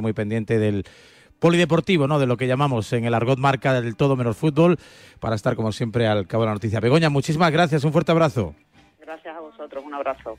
[0.00, 0.84] muy pendiente del
[1.38, 2.18] polideportivo, ¿no?
[2.18, 4.76] De lo que llamamos en el argot marca del todo menos fútbol,
[5.20, 6.80] para estar como siempre al cabo de la noticia.
[6.80, 8.54] Begoña, muchísimas gracias, un fuerte abrazo.
[9.00, 10.36] Gracias a vosotros, un abrazo.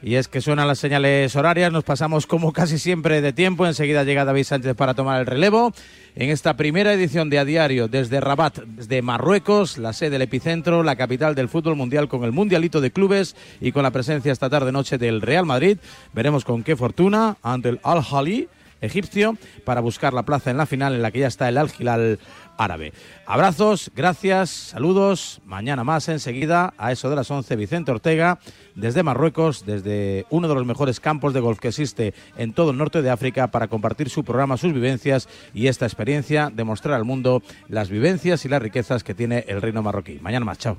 [0.00, 4.04] Y es que suenan las señales horarias, nos pasamos como casi siempre de tiempo, enseguida
[4.04, 5.72] llega David Sánchez para tomar el relevo.
[6.14, 10.82] En esta primera edición de A Diario desde Rabat, desde Marruecos, la sede del epicentro,
[10.84, 14.50] la capital del fútbol mundial con el Mundialito de Clubes y con la presencia esta
[14.50, 15.78] tarde-noche del Real Madrid.
[16.12, 18.48] Veremos con qué fortuna ante el Al-Hali
[18.84, 22.18] egipcio para buscar la plaza en la final en la que ya está el Al-Hilal
[22.56, 22.92] árabe.
[23.26, 25.40] Abrazos, gracias, saludos.
[25.44, 28.38] Mañana más enseguida, a eso de las 11, Vicente Ortega,
[28.74, 32.78] desde Marruecos, desde uno de los mejores campos de golf que existe en todo el
[32.78, 37.42] norte de África, para compartir su programa, sus vivencias y esta experiencia, demostrar al mundo
[37.68, 40.18] las vivencias y las riquezas que tiene el reino marroquí.
[40.20, 40.78] Mañana más, chao.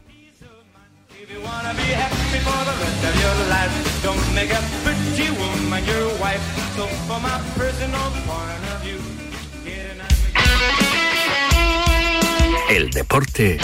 [12.70, 13.60] El deporte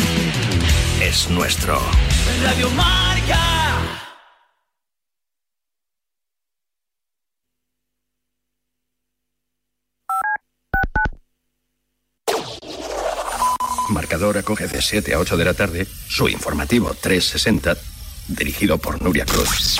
[1.02, 1.82] es nuestro.
[2.44, 3.40] Radio Marca.
[13.90, 17.76] Marcador acoge de 7 a 8 de la tarde su informativo 360,
[18.28, 19.80] dirigido por Nuria Cruz.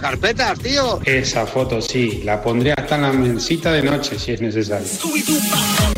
[0.00, 1.00] carpetas, tío.
[1.04, 4.88] Esa foto sí, la pondré hasta en la mensita de noche si es necesario.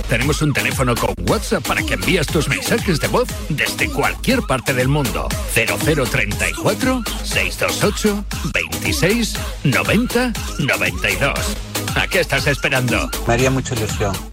[0.08, 4.74] Tenemos un teléfono con WhatsApp para que envíes tus mensajes de voz desde cualquier parte
[4.74, 5.28] del mundo.
[5.54, 11.32] 0034 628 26 90 92.
[11.94, 13.10] ¿A qué estás esperando?
[13.26, 14.31] Me haría mucha ilusión.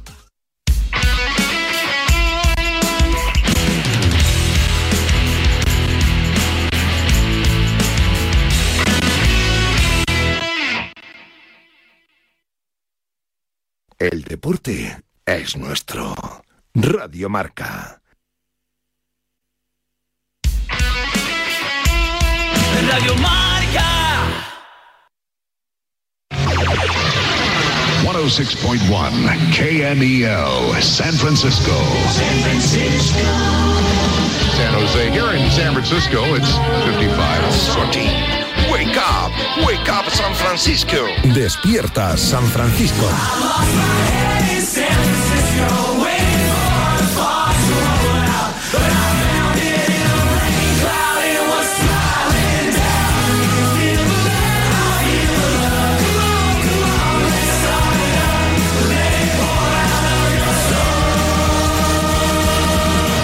[14.00, 16.16] El deporte es nuestro.
[16.74, 18.02] Radio Marca.
[22.88, 23.50] Radio Marca.
[28.04, 31.76] 106.1 KMEL, San Francisco.
[32.10, 33.20] San Francisco.
[34.56, 35.12] San Jose.
[35.12, 36.54] Here in San Francisco, it's
[36.86, 37.54] 55.
[37.54, 38.39] Sortie.
[38.72, 39.32] Wake up,
[39.66, 41.08] wake up San Francisco.
[41.34, 43.06] Despierta San Francisco.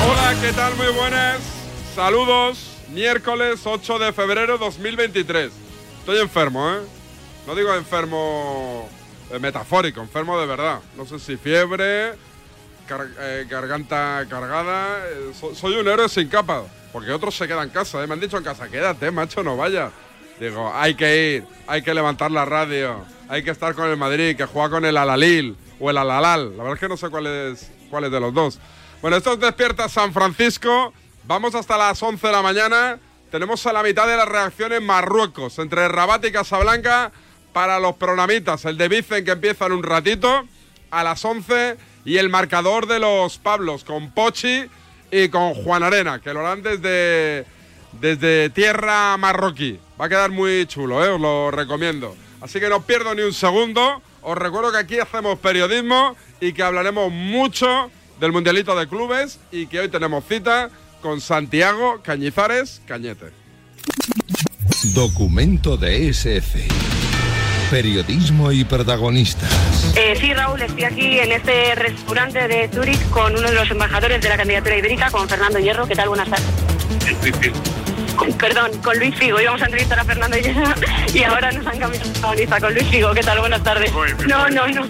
[0.07, 0.75] Hola, ¿qué tal?
[0.75, 1.39] Muy buenas.
[1.93, 2.74] Saludos.
[2.95, 5.51] Miércoles 8 de febrero 2023.
[5.99, 6.79] Estoy enfermo, ¿eh?
[7.45, 8.87] No digo enfermo
[9.31, 10.79] eh, metafórico, enfermo de verdad.
[10.95, 12.11] No sé si fiebre,
[13.19, 15.05] eh, garganta cargada.
[15.09, 16.63] eh, so- soy un héroe sin capa.
[16.93, 18.07] Porque otros se quedan en casa.
[18.07, 19.91] Me han dicho en casa, quédate, macho, no vayas.
[20.39, 24.37] Digo, hay que ir, hay que levantar la radio, hay que estar con el Madrid,
[24.37, 26.51] que juega con el Alalil o el Alalal.
[26.55, 28.57] La verdad es que no sé cuál es, cuál es de los dos.
[29.01, 30.93] Bueno, esto es despierta San Francisco.
[31.27, 32.99] Vamos hasta las 11 de la mañana.
[33.31, 37.11] Tenemos a la mitad de la reacción en Marruecos, entre Rabat y Casablanca,
[37.51, 38.63] para los pronamitas.
[38.65, 40.45] El de Vicen que empieza en un ratito,
[40.91, 44.65] a las 11, y el marcador de los Pablos, con Pochi
[45.09, 47.47] y con Juan Arena, que lo harán desde,
[47.93, 49.79] desde tierra marroquí.
[49.99, 51.09] Va a quedar muy chulo, ¿eh?
[51.09, 52.15] os lo recomiendo.
[52.39, 53.99] Así que no pierdo ni un segundo.
[54.21, 57.89] Os recuerdo que aquí hacemos periodismo y que hablaremos mucho
[58.19, 60.69] del Mundialito de Clubes y que hoy tenemos cita
[61.05, 63.27] con Santiago Cañizares Cañete.
[64.95, 66.67] Documento de SF.
[67.69, 69.51] Periodismo y protagonistas.
[69.95, 74.19] Eh, sí, Raúl, estoy aquí en este restaurante de Zurich con uno de los embajadores
[74.19, 75.87] de la candidatura ibérica, con Fernando Hierro.
[75.87, 76.07] ¿Qué tal?
[76.09, 76.45] Buenas tardes.
[78.15, 79.39] Con- Perdón, con Luis Figo.
[79.39, 80.73] Íbamos a entrevistar a Fernando Hierro
[81.13, 83.13] y ahora nos han cambiado de protagonista con Luis Figo.
[83.13, 83.39] ¿Qué tal?
[83.41, 83.91] Buenas tardes.
[84.27, 84.87] No, no, no.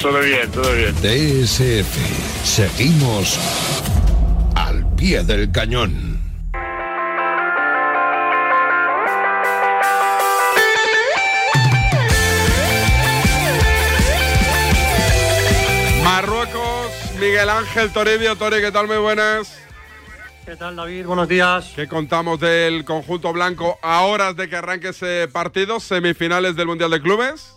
[0.00, 0.94] Todo bien, todo bien.
[1.02, 1.94] DSF.
[2.42, 3.38] Seguimos
[4.54, 6.20] al pie del cañón.
[16.02, 18.36] Marruecos, Miguel Ángel Toribio.
[18.36, 18.86] Tori, ¿qué tal?
[18.86, 19.58] Muy buenas.
[20.44, 21.06] ¿Qué tal, David?
[21.06, 21.72] Buenos días.
[21.74, 25.80] ¿Qué contamos del conjunto blanco a horas de que arranque ese partido?
[25.80, 27.56] Semifinales del Mundial de Clubes.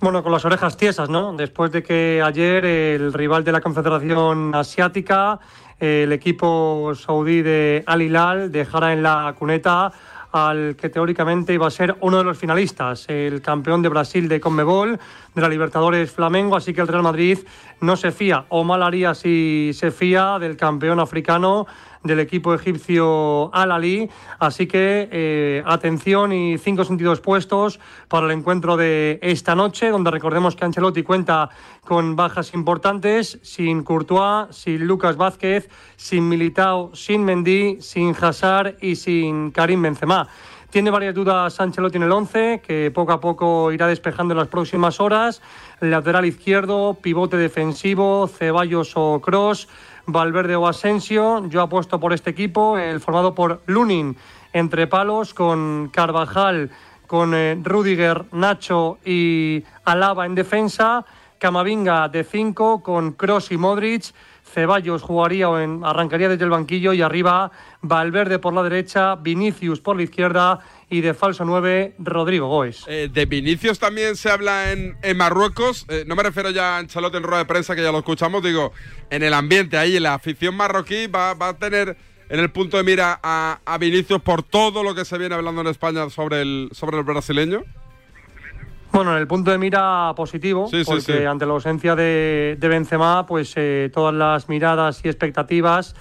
[0.00, 1.34] Bueno, con las orejas tiesas, ¿no?
[1.34, 5.38] Después de que ayer el rival de la Confederación Asiática,
[5.80, 9.92] el equipo saudí de Al Hilal, dejara en la cuneta
[10.32, 14.40] al que teóricamente iba a ser uno de los finalistas, el campeón de Brasil de
[14.40, 14.98] Conmebol,
[15.34, 17.38] de la Libertadores Flamengo, así que el Real Madrid
[17.80, 21.66] no se fía, o mal haría si se fía del campeón africano
[22.02, 24.10] del equipo egipcio Al Ali.
[24.38, 30.10] Así que eh, atención y cinco sentidos puestos para el encuentro de esta noche, donde
[30.10, 31.50] recordemos que Ancelotti cuenta
[31.84, 38.96] con bajas importantes, sin Courtois, sin Lucas Vázquez, sin Militao, sin Mendy, sin Hazard y
[38.96, 40.28] sin Karim Benzema.
[40.70, 44.46] Tiene varias dudas Ancelotti en el 11, que poco a poco irá despejando en las
[44.46, 45.42] próximas horas.
[45.80, 49.66] Lateral izquierdo, pivote defensivo, Ceballos o Cross,
[50.06, 51.46] Valverde o Asensio.
[51.48, 54.16] Yo apuesto por este equipo, el formado por Lunin
[54.52, 56.70] entre palos, con Carvajal,
[57.06, 61.04] con eh, Rudiger, Nacho y Alaba en defensa.
[61.38, 64.12] Camavinga de 5 con Cross y Modric.
[64.44, 67.50] Ceballos jugaría o en- arrancaría desde el banquillo y arriba
[67.82, 70.58] Valverde por la derecha, Vinicius por la izquierda
[70.90, 72.84] y de falso 9 Rodrigo Goes.
[72.88, 75.86] Eh, de Vinicius también se habla en, en Marruecos.
[75.88, 78.42] Eh, no me refiero ya a Ancelotti en rueda de prensa, que ya lo escuchamos.
[78.42, 78.72] Digo,
[79.08, 81.96] en el ambiente ahí, la afición marroquí va, va a tener
[82.28, 85.60] en el punto de mira a, a Vinicius por todo lo que se viene hablando
[85.60, 87.62] en España sobre el, sobre el brasileño.
[88.92, 91.24] Bueno, en el punto de mira positivo, Sí, sí, porque sí.
[91.24, 95.94] ante la ausencia de, de Benzema, pues eh, todas las miradas y expectativas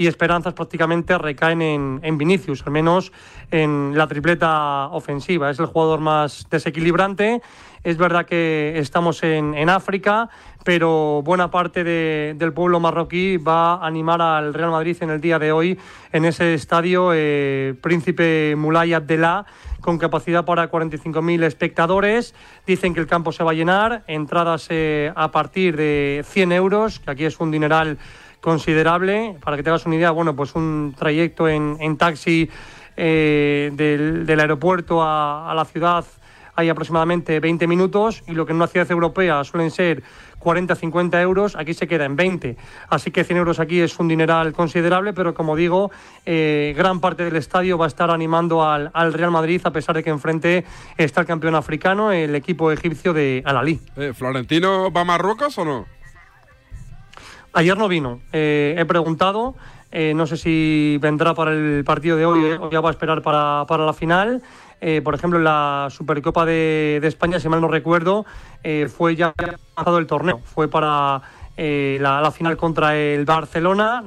[0.00, 3.12] y esperanzas prácticamente recaen en, en Vinicius, al menos
[3.50, 5.50] en la tripleta ofensiva.
[5.50, 7.42] Es el jugador más desequilibrante.
[7.84, 10.30] Es verdad que estamos en, en África,
[10.64, 15.20] pero buena parte de- del pueblo marroquí va a animar al Real Madrid en el
[15.20, 15.78] día de hoy
[16.12, 19.44] en ese estadio eh, Príncipe Mulay Abdellah
[19.82, 22.34] con capacidad para 45.000 espectadores.
[22.66, 27.00] Dicen que el campo se va a llenar, entradas eh, a partir de 100 euros,
[27.00, 27.98] que aquí es un dineral
[28.40, 29.36] considerable.
[29.42, 32.50] Para que te hagas una idea, bueno, pues un trayecto en, en taxi
[32.96, 36.04] eh, del, del aeropuerto a, a la ciudad
[36.60, 40.02] hay aproximadamente 20 minutos y lo que en una ciudad europea suelen ser
[40.40, 42.56] 40-50 euros, aquí se queda en 20.
[42.88, 45.90] Así que 100 euros aquí es un dineral considerable, pero como digo,
[46.24, 49.94] eh, gran parte del estadio va a estar animando al, al Real Madrid, a pesar
[49.94, 50.64] de que enfrente
[50.96, 53.80] está el campeón africano, el equipo egipcio de Al-Ali.
[53.96, 55.99] Eh, ¿Florentino va a Marruecos o no?
[57.52, 58.20] Ayer no vino.
[58.32, 59.54] Eh, he preguntado.
[59.92, 63.22] eh, no sé si vendrá para el partido de hoy o ya va a esperar
[63.22, 64.42] para, para la final.
[64.80, 68.24] Eh, por ejemplo, en la Supercopa de, de España, si mal no recuerdo,
[68.96, 69.34] fue ya
[69.76, 70.38] lanzado el torneo.
[70.44, 71.20] Fue para
[71.56, 74.04] eh, la, la final contra el Barcelona.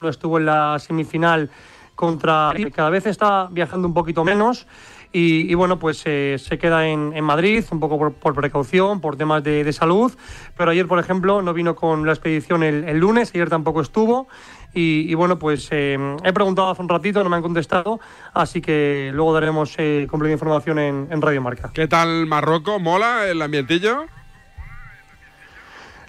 [0.00, 1.50] No estuvo en la semifinal
[1.94, 2.52] contra.
[2.74, 4.66] Cada vez está viajando un poquito menos.
[5.12, 9.00] Y, y bueno, pues eh, se queda en, en Madrid, un poco por, por precaución,
[9.00, 10.12] por temas de, de salud.
[10.56, 14.28] Pero ayer, por ejemplo, no vino con la expedición el, el lunes, ayer tampoco estuvo.
[14.74, 17.98] Y, y bueno, pues eh, he preguntado hace un ratito, no me han contestado.
[18.34, 21.70] Así que luego daremos eh, completa información en, en Radio Marca.
[21.72, 22.78] ¿Qué tal Marruecos?
[22.80, 24.04] ¿Mola el ambientillo?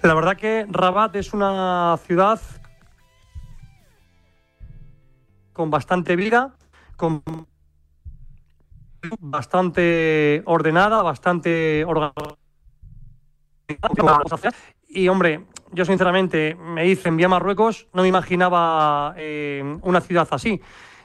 [0.02, 2.40] La verdad que Rabat es una ciudad
[5.54, 6.54] con bastante vida,
[6.96, 7.22] con
[9.20, 12.36] bastante ordenada, bastante organizada.
[14.88, 20.60] Y hombre, yo sinceramente me dicen vía Marruecos, no me imaginaba eh, una ciudad así.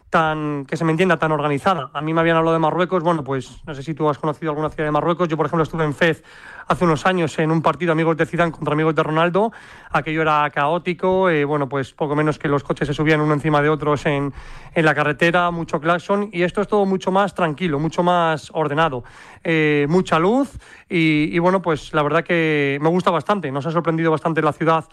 [0.10, 1.90] tan, que se me entienda, tan organizada.
[1.94, 4.52] A mí me habían hablado de Marruecos, bueno, pues no sé si tú has conocido
[4.52, 5.28] alguna ciudad de Marruecos.
[5.28, 6.24] Yo, por ejemplo, estuve en Fez
[6.68, 9.52] hace unos años en un partido amigos de Zidane contra amigos de Ronaldo.
[9.92, 13.62] Aquello era caótico, eh, bueno, pues poco menos que los coches se subían uno encima
[13.62, 14.34] de otros en,
[14.74, 16.30] en la carretera, mucho claxon.
[16.32, 19.04] Y esto es todo mucho más tranquilo, mucho más ordenado.
[19.44, 20.58] Eh, mucha luz
[20.90, 23.52] y, bueno, pues la verdad que me gusta bastante.
[23.52, 24.86] Nos ha sorprendido bastante la ciudad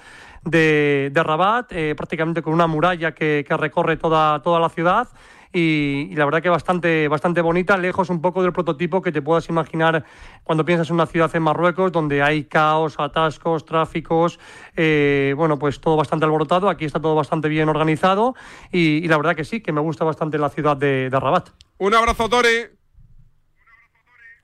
[0.44, 5.08] de, de Rabat, eh, prácticamente con una muralla que, que recorre toda, toda la ciudad.
[5.52, 9.20] Y, y, la verdad que bastante, bastante bonita, lejos un poco del prototipo que te
[9.20, 10.04] puedas imaginar
[10.44, 14.38] cuando piensas en una ciudad en Marruecos, donde hay caos, atascos, tráficos,
[14.76, 16.68] eh, bueno, pues todo bastante alborotado.
[16.68, 18.34] Aquí está todo bastante bien organizado
[18.70, 21.50] y, y, la verdad que sí, que me gusta bastante la ciudad de, de Rabat.
[21.78, 22.68] Un abrazo, Tori.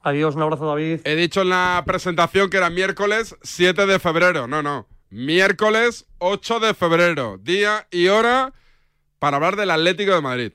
[0.07, 1.01] Adiós, un abrazo, David.
[1.03, 4.47] He dicho en la presentación que era miércoles 7 de febrero.
[4.47, 4.87] No, no.
[5.11, 7.39] Miércoles 8 de febrero.
[7.39, 8.53] Día y hora
[9.19, 10.53] para hablar del Atlético de Madrid.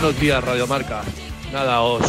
[0.00, 1.02] Buenos días, Radio Marca.
[1.52, 2.02] Nada, os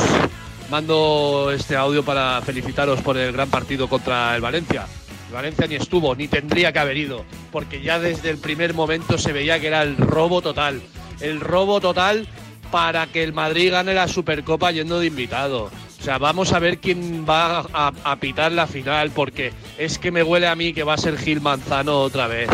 [0.69, 4.85] mando este audio para felicitaros por el gran partido contra el Valencia.
[5.27, 9.17] El Valencia ni estuvo, ni tendría que haber ido, porque ya desde el primer momento
[9.17, 10.81] se veía que era el robo total.
[11.19, 12.29] El robo total
[12.71, 15.65] para que el Madrid gane la Supercopa yendo de invitado.
[15.99, 20.11] O sea, vamos a ver quién va a, a, pitar la final, porque es que
[20.11, 22.49] me huele a mí que va a ser Gil Manzano otra vez.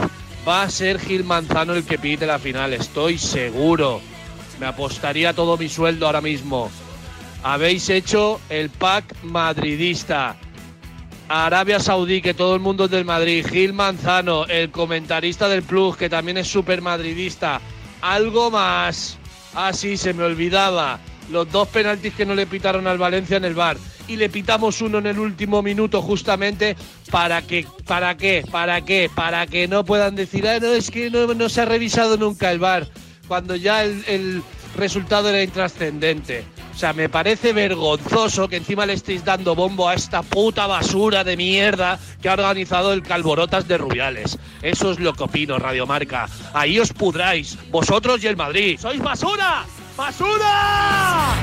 [0.48, 4.01] Va a ser Gil Manzano el que pite la final, estoy seguro.
[4.60, 6.70] Me apostaría todo mi sueldo ahora mismo.
[7.44, 10.36] Habéis hecho el pack madridista.
[11.30, 13.46] Arabia Saudí, que todo el mundo es del Madrid.
[13.46, 17.60] Gil Manzano, el comentarista del Plus, que también es súper madridista.
[18.02, 19.18] Algo más.
[19.54, 21.00] Ah, sí, se me olvidaba.
[21.30, 23.78] Los dos penaltis que no le pitaron al Valencia en el bar.
[24.08, 26.78] Y le pitamos uno en el último minuto justamente
[27.12, 28.46] para que, ¿para qué?
[28.50, 29.12] ¿Para qué?
[29.14, 32.52] Para que no puedan decir, ah, no, es que no, no se ha revisado nunca
[32.52, 32.88] el bar.
[33.28, 34.44] Cuando ya el, el
[34.76, 36.46] resultado era intrascendente.
[36.78, 41.24] O sea, me parece vergonzoso que encima le estéis dando bombo a esta puta basura
[41.24, 44.38] de mierda que ha organizado el Calborotas de Rubiales.
[44.62, 46.30] Eso es lo que opino, Radiomarca.
[46.54, 48.78] Ahí os pudráis, vosotros y el Madrid.
[48.80, 49.66] ¡Sois basura!
[49.98, 51.34] ¡Basura!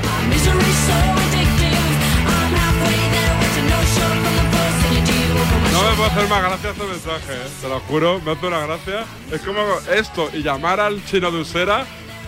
[6.15, 7.49] Hacer más gracia este mensaje, ¿eh?
[7.61, 9.05] te lo juro, me hace una gracia.
[9.31, 9.61] Es como
[9.93, 11.85] esto y llamar al chino de Usera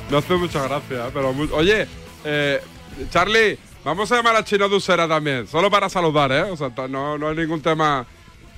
[0.09, 1.49] me hace mucha gracia, pero muy...
[1.53, 1.87] oye,
[2.25, 2.59] eh,
[3.09, 6.41] Charlie, vamos a llamar al chino de Usera también, solo para saludar, ¿eh?
[6.43, 8.05] O sea, no, no hay ningún tema.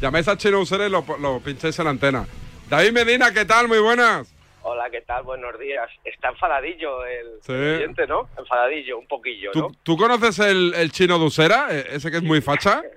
[0.01, 2.25] Llaméis al chino de Usera y lo, lo pincháis en la antena.
[2.69, 3.67] David Medina, ¿qué tal?
[3.67, 4.33] Muy buenas.
[4.61, 5.23] Hola, ¿qué tal?
[5.23, 5.89] Buenos días.
[6.05, 7.53] Está enfadadillo el Sí.
[7.53, 8.29] cliente, ¿no?
[8.37, 9.67] Enfadadillo, un poquillo, ¿no?
[9.67, 11.67] ¿Tú, tú conoces el, el chino de Usera?
[11.71, 12.81] Eh, Ese que es muy facha.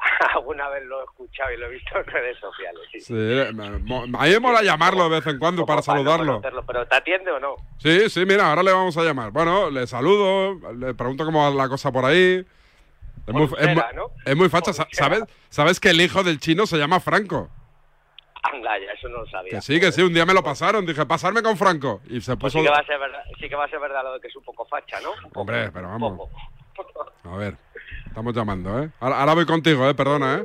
[0.34, 3.00] Alguna vez lo he escuchado y lo he visto en redes sociales, sí.
[3.00, 6.40] Sí, mo- a mí me mola llamarlo de vez en cuando para saludarlo.
[6.66, 7.56] ¿Pero te atiende o no?
[7.78, 9.30] Sí, sí, mira, ahora le vamos a llamar.
[9.30, 12.44] Bueno, le saludo, le pregunto cómo va la cosa por ahí.
[13.26, 14.10] Es muy, es, ¿no?
[14.24, 15.22] es muy facha, sa- ¿sabes?
[15.50, 17.50] ¿Sabes que el hijo del chino se llama Franco?
[18.42, 19.50] Anda, ya, eso no lo sabía.
[19.50, 22.00] Que sí, que sí, un día me lo pasaron, dije, pasarme con Franco.
[22.08, 22.58] Y se Pues puso...
[22.58, 24.28] sí que va a ser verdad, sí que va a ser verdad lo de que
[24.28, 25.10] es un poco facha, ¿no?
[25.12, 26.16] Un poco, Hombre, pero vamos.
[26.16, 26.30] poco.
[27.24, 27.56] A ver,
[28.10, 28.90] estamos llamando, ¿eh?
[29.00, 29.94] Ahora, ahora voy contigo, ¿eh?
[29.94, 30.44] Perdona, ¿eh?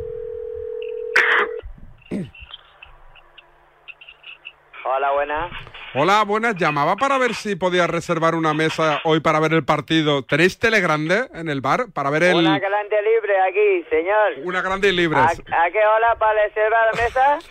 [4.86, 5.52] Hola, buenas.
[5.96, 6.56] Hola, buenas.
[6.56, 10.24] Llamaba para ver si podía reservar una mesa hoy para ver el partido.
[10.24, 12.36] ¿Tenéis tele grande en el bar para ver el...
[12.36, 14.46] Una grande libre aquí, señor.
[14.46, 15.22] Una grande y libres.
[15.22, 17.40] ¿A, a qué hora para reservar la mesa?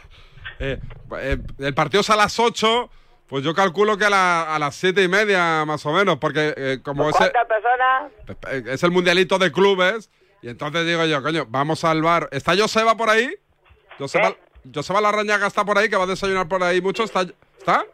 [0.60, 0.78] Eh,
[1.18, 2.88] eh, el partido es a las 8,
[3.28, 6.54] pues yo calculo que a, la- a las siete y media más o menos, porque
[6.56, 8.12] eh, como es, ¿Cuántas personas?
[8.50, 10.10] eh, es el mundialito de clubes,
[10.42, 12.28] y entonces digo yo, coño, vamos al bar.
[12.32, 13.34] ¿Está Joseba por ahí?
[13.98, 14.34] Joseba,
[14.74, 17.02] Joseba Larrañaga está por ahí, que va a desayunar por ahí mucho.
[17.04, 17.22] ¿Está?
[17.22, 17.86] ¿Está?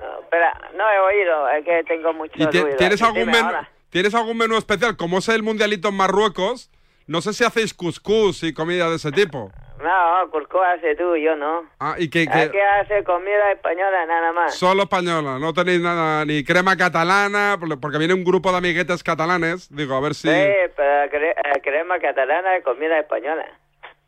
[0.00, 2.76] No, espera, no he oído, es que tengo mucho ¿Y ruido.
[2.76, 3.48] tienes algún, menú,
[3.90, 4.96] tienes algún menú especial?
[4.96, 6.70] Como es el mundialito en Marruecos,
[7.06, 9.50] no sé si hacéis cuscús y comida de ese tipo.
[9.84, 11.64] No, Curco hace tú, yo no.
[11.78, 14.54] Ah, y que, Hay que que hacer comida española nada más.
[14.54, 19.04] solo española, no tenéis nada, ni crema catalana, por- porque viene un grupo de amiguetes
[19.04, 19.68] catalanes.
[19.74, 20.28] Digo, a ver si.
[20.28, 23.44] Sí, pero cre- eh, crema catalana y comida española.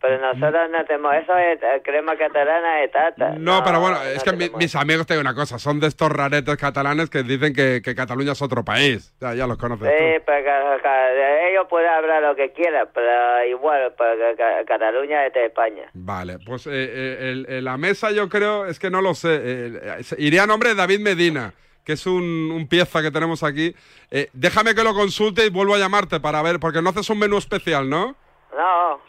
[0.00, 1.14] Pero nosotros no tenemos...
[1.14, 3.30] Eso es eh, crema catalana de tata.
[3.38, 6.12] No, pero bueno, es que mi- mis amigos te digo una cosa, son de estos
[6.12, 9.14] raretes catalanes que dicen que, que Cataluña es otro país.
[9.20, 9.88] Ya, ya los conoces.
[9.88, 9.96] tú.
[9.98, 15.26] Sí, pero ca- ca- ellos pueden hablar lo que quieran, pero igual, pero ca- Cataluña
[15.26, 15.84] es de España.
[15.94, 19.34] Vale, pues eh, eh, el- el- la mesa yo creo, es que no lo sé,
[19.34, 23.42] eh, eh, iría a nombre de David Medina, que es un, un pieza que tenemos
[23.42, 23.74] aquí.
[24.10, 27.18] Eh, déjame que lo consulte y vuelvo a llamarte para ver, porque no haces un
[27.18, 28.14] menú especial, ¿no?
[28.56, 29.00] No,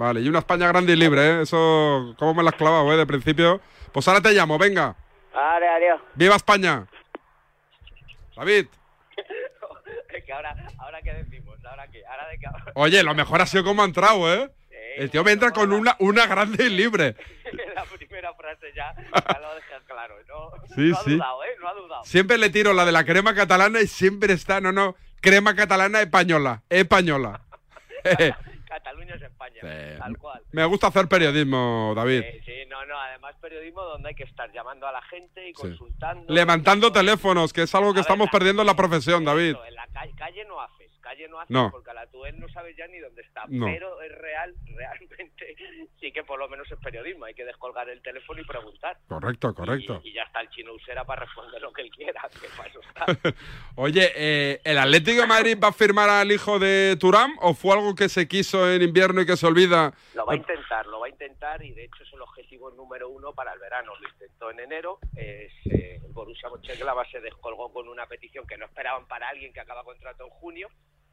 [0.00, 1.42] Vale, y una España grande y libre, ¿eh?
[1.42, 2.96] Eso, ¿cómo me lo has clavado, eh?
[2.96, 3.60] De principio.
[3.92, 4.96] Pues ahora te llamo, venga.
[5.34, 6.00] vale, adiós.
[6.14, 6.86] ¡Viva España!
[8.34, 8.68] David,
[10.08, 13.46] Es que ahora, ahora qué decimos, ahora qué, ahora de qué oye, lo mejor ha
[13.46, 14.50] sido como ha entrado, ¿eh?
[14.96, 17.14] El tío me entra con una, una grande y libre.
[17.74, 20.50] la primera frase ya, ya lo dejas claro, ¿no?
[20.74, 21.10] Sí, no ha sí.
[21.16, 21.56] dudado, ¿eh?
[21.60, 22.04] No ha dudado.
[22.04, 26.00] Siempre le tiro la de la crema catalana y siempre está, no, no, crema catalana
[26.00, 27.42] española, española.
[28.70, 29.60] Cataluña es España,
[29.98, 30.42] tal cual.
[30.52, 32.22] Me gusta hacer periodismo, David.
[32.22, 35.52] Sí, sí, no, no, además periodismo donde hay que estar llamando a la gente y
[35.52, 36.32] consultando.
[36.32, 39.56] Levantando teléfonos, que es algo que estamos perdiendo en la profesión, David.
[39.66, 41.70] En la calle, calle no haces, calle no haces No.
[41.70, 43.44] porque a la tuel no sabes ya ni dónde está.
[43.48, 43.66] No.
[43.66, 45.56] Pero es real, realmente
[46.00, 47.24] sí que por lo menos es periodismo.
[47.24, 48.96] Hay que descolgar el teléfono y preguntar.
[49.08, 50.00] Correcto, correcto.
[50.04, 52.80] Y ya está el chino usera para responder lo que él quiera, que para eso
[52.80, 53.06] está.
[53.76, 57.74] Oye, eh, ¿el Atlético de Madrid va a firmar al hijo de Turán o fue
[57.74, 59.92] algo que se quiso en invierno y que se olvida?
[60.14, 63.08] Lo va a intentar, lo va a intentar y de hecho es el objetivo número
[63.08, 63.92] uno para el verano.
[64.00, 65.48] Lo intentó en enero, eh,
[66.12, 70.24] Borussia Mönchengladbach se descolgó con una petición que no esperaban para alguien que acaba contrato
[70.24, 70.68] en junio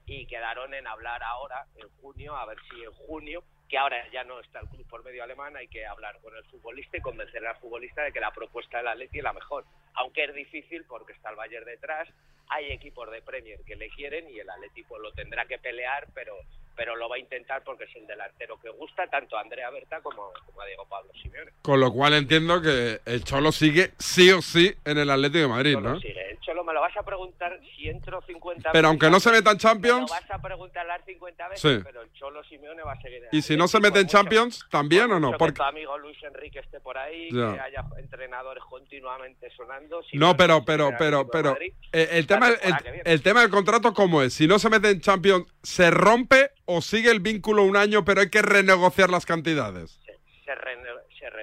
[0.07, 4.23] y quedaron en hablar ahora, en junio, a ver si en junio, que ahora ya
[4.23, 7.45] no está el club por medio alemán, hay que hablar con el futbolista y convencer
[7.45, 9.65] al futbolista de que la propuesta del Atleti es la mejor.
[9.95, 12.07] Aunque es difícil porque está el Bayern detrás,
[12.47, 16.07] hay equipos de Premier que le quieren y el Atleti pues, lo tendrá que pelear,
[16.13, 16.37] pero
[16.77, 19.99] pero lo va a intentar porque es el delantero que gusta tanto a Andrea Berta
[20.01, 21.51] como, como a Diego Pablo Simeone.
[21.63, 25.47] Con lo cual entiendo que el Cholo sigue sí o sí en el Atlético de
[25.47, 25.99] Madrid, ¿no?
[25.99, 26.26] sigue.
[26.47, 29.57] Cholo me lo vas a preguntar si entro 50 Pero aunque no se meta en
[29.57, 31.81] Me Champions, lo vas a preguntar las 50 veces, Sí.
[31.83, 34.13] pero el Cholo Simeone va a seguir en y si no se mete en por
[34.13, 35.33] mucho- Champions, ¿también o no?
[35.37, 37.53] Porque, tu amigo Luis Enrique esté por ahí, Ya.
[37.53, 40.01] que haya entrenadores continuamente sonando.
[40.03, 42.57] si no, pero, se pero, pero, pero, Madrid, eh, el tema, el,
[43.03, 44.33] el tema del contrato, ¿cómo es?
[44.33, 48.21] Si no se mete en Champions, ¿se rompe o sigue el vínculo un año, pero
[48.21, 49.99] hay que renegociar las cantidades?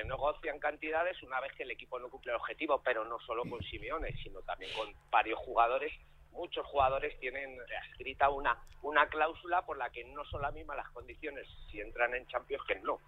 [0.05, 3.63] Renegocian cantidades una vez que el equipo no cumple el objetivo, pero no solo con
[3.63, 5.93] Simeone, sino también con varios jugadores.
[6.33, 7.59] Muchos jugadores tienen
[7.91, 12.15] escrita una, una cláusula por la que no son las mismas las condiciones si entran
[12.15, 13.01] en Champions que no.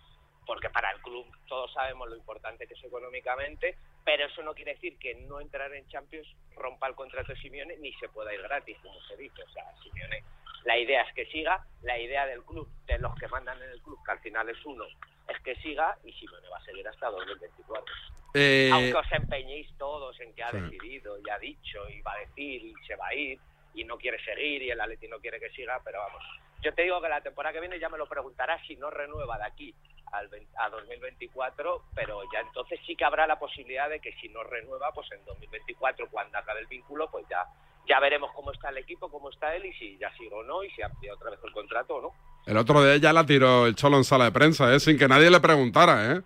[0.47, 4.75] Porque para el club todos sabemos lo importante que es económicamente, pero eso no quiere
[4.75, 8.41] decir que no entrar en Champions rompa el contrato de Simeone ni se pueda ir
[8.43, 9.43] gratis, como se dice.
[9.43, 10.23] O sea, Simeone,
[10.67, 13.81] la idea es que siga, la idea del club, de los que mandan en el
[13.83, 14.85] club, que al final es uno,
[15.29, 17.95] es que siga y Simeone va a seguir hasta 2024.
[18.35, 22.19] Eh, Aunque os empeñéis todos en que ha decidido y ha dicho y va a
[22.19, 23.39] decir y se va a ir
[23.75, 26.23] y no quiere seguir y el Atleti no quiere que siga, pero vamos.
[26.63, 29.39] Yo te digo que la temporada que viene ya me lo preguntarás si no renueva
[29.39, 29.75] de aquí
[30.11, 34.29] al 20 a 2024, pero ya entonces sí que habrá la posibilidad de que si
[34.31, 37.47] no renueva, pues en 2024 cuando acabe el vínculo, pues ya
[37.89, 40.63] ya veremos cómo está el equipo, cómo está él y si ya sigue o no
[40.65, 42.13] y si amplía otra vez el contrato o no.
[42.47, 44.81] El otro día ya la tiró el Cholo en sala de prensa, ¿eh?
[44.81, 46.21] Sin que nadie le preguntara, ¿eh?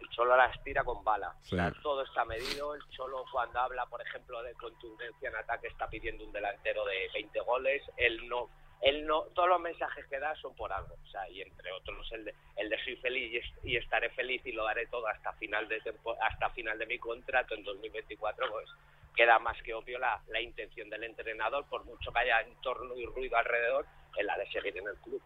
[0.00, 1.34] el Cholo las tira con bala.
[1.42, 1.54] Sí.
[1.54, 2.74] O sea, todo está medido.
[2.74, 7.08] El Cholo cuando habla, por ejemplo, de contundencia en ataque está pidiendo un delantero de
[7.14, 7.82] 20 goles.
[7.96, 8.48] Él no,
[8.82, 10.94] él no, todos los mensajes que da son por algo.
[11.02, 14.52] O sea, y entre otros el de, el de soy feliz y estaré feliz y
[14.52, 18.68] lo daré todo hasta final de tempo- hasta final de mi contrato en 2024, pues
[19.16, 23.06] queda más que obvio la, la intención del entrenador, por mucho que haya entorno y
[23.06, 25.22] ruido alrededor, en la de seguir en el club.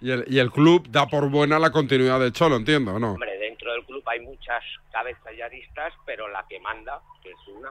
[0.00, 3.12] Y el, y el club da por buena la continuidad del Cholo, entiendo, ¿o ¿no?
[3.12, 7.48] Hombre, dentro del club hay muchas cabezas y aristas, pero la que manda, que es
[7.48, 7.70] una,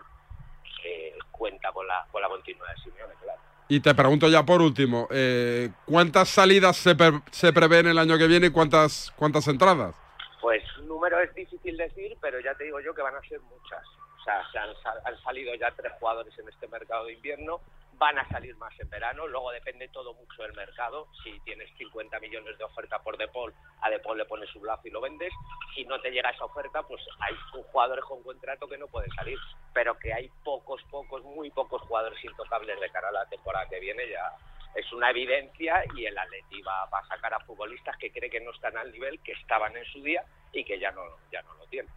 [0.83, 3.39] eh, cuenta con la, con la continuidad de Simeone, claro.
[3.67, 8.17] Y te pregunto ya por último, eh, ¿cuántas salidas se, pre- se prevén el año
[8.17, 9.95] que viene y cuántas, cuántas entradas?
[10.41, 13.83] Pues número es difícil decir, pero ya te digo yo que van a ser muchas.
[14.25, 14.69] Sea, se han,
[15.05, 17.61] han salido ya tres jugadores en este mercado de invierno,
[17.97, 21.07] van a salir más en verano, luego depende todo mucho del mercado.
[21.23, 24.91] Si tienes 50 millones de oferta por Depol, a Depol le pones un lazo y
[24.91, 25.31] lo vendes.
[25.73, 29.37] Si no te llega esa oferta, pues hay jugadores con contrato que no pueden salir,
[29.73, 33.79] pero que hay pocos, pocos, muy pocos jugadores intocables de cara a la temporada que
[33.79, 34.31] viene ya.
[34.75, 38.41] Es una evidencia y el Atleti va, va a sacar a futbolistas que cree que
[38.41, 41.53] no están al nivel que estaban en su día y que ya no, ya no
[41.53, 41.91] lo tienen.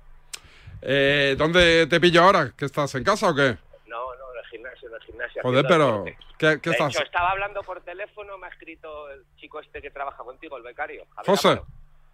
[0.82, 2.52] Eh, ¿Dónde te pillo ahora?
[2.56, 3.56] ¿Que estás en casa o qué?
[3.86, 5.42] No, no, en el gimnasio, en el gimnasio.
[5.42, 6.04] Joder, pero.
[6.38, 6.94] ¿qué, qué de estás?
[6.94, 10.62] hecho, estaba hablando por teléfono, me ha escrito el chico este que trabaja contigo, el
[10.62, 11.04] becario.
[11.16, 11.48] Javier José.
[11.48, 11.66] Amaro.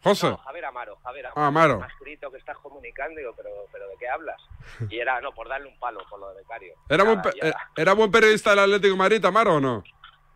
[0.02, 0.28] José.
[0.28, 1.40] No, Javier Amaro, Javier Amaro.
[1.42, 1.78] Ah, Amaro.
[1.78, 4.40] Me ha escrito que estás comunicando, digo, pero, pero ¿de qué hablas?
[4.90, 6.74] Y era, no, por darle un palo por lo de becario.
[6.90, 9.82] ¿Era buen, Nada, eh, ¿Era buen periodista del Atlético de Madrid, Amaro, o no?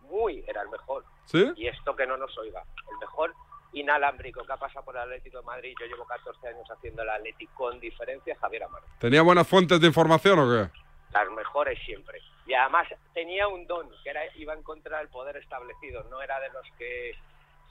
[0.04, 1.04] muy, era el mejor.
[1.26, 1.52] ¿Sí?
[1.56, 3.34] Y esto que no nos oiga, el mejor
[3.72, 7.10] inalámbrico que ha pasado por el Atlético de Madrid, yo llevo 14 años haciendo el
[7.10, 8.84] Atlético con diferencia, Javier Amaro.
[8.98, 10.70] ¿Tenía buenas fuentes de información o qué?
[11.12, 12.20] Las mejores siempre.
[12.46, 16.40] Y además tenía un don, que era iba en contra del poder establecido, no era
[16.40, 17.12] de los que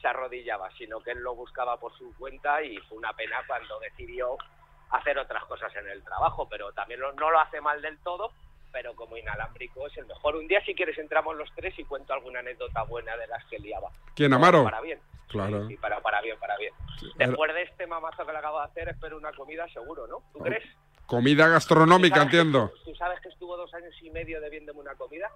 [0.01, 3.79] se arrodillaba, sino que él lo buscaba por su cuenta y fue una pena cuando
[3.79, 4.37] decidió
[4.91, 8.31] hacer otras cosas en el trabajo, pero también lo- no lo hace mal del todo,
[8.77, 10.35] pero como inalámbrico es el mejor.
[10.35, 13.57] Un día si quieres entramos los tres y cuento alguna anécdota buena de las que
[13.57, 13.89] liaba.
[14.15, 14.63] ¿Quién, Amaro?
[14.63, 14.99] Para bien.
[15.29, 15.67] Claro.
[15.67, 16.71] Sí, para, para bien, para bien.
[17.17, 20.21] era- Después de este mamazo que le acabo de hacer, espero una comida seguro, ¿no?
[20.31, 20.63] ¿Tú crees?
[21.07, 22.65] Comida gastronómica, ¿Tú sabes que entiendo.
[22.67, 25.31] estuvo- ¿Tú sabes que estuvo dos años y medio debiéndome una comida?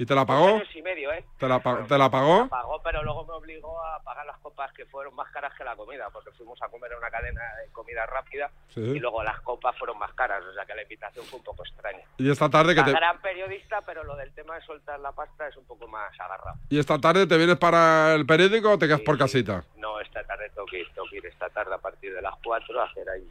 [0.00, 0.46] ¿Y te la Dos pagó?
[0.56, 1.22] años y medio, ¿eh?
[1.38, 2.44] ¿Te la, pa- te la pagó?
[2.44, 5.62] Me pagó, pero luego me obligó a pagar las copas que fueron más caras que
[5.62, 8.80] la comida, porque fuimos a comer en una cadena de comida rápida Sí.
[8.80, 11.64] y luego las copas fueron más caras, o sea que la invitación fue un poco
[11.66, 12.00] extraña.
[12.16, 12.92] Y esta tarde que La te...
[12.92, 16.56] gran periodista, pero lo del tema de soltar la pasta es un poco más agarrado.
[16.70, 19.64] ¿Y esta tarde te vienes para el periódico o te quedas por casita?
[19.76, 22.34] No, esta tarde tengo que ir, tengo que ir esta tarde a partir de las
[22.42, 23.30] 4 a hacer ahí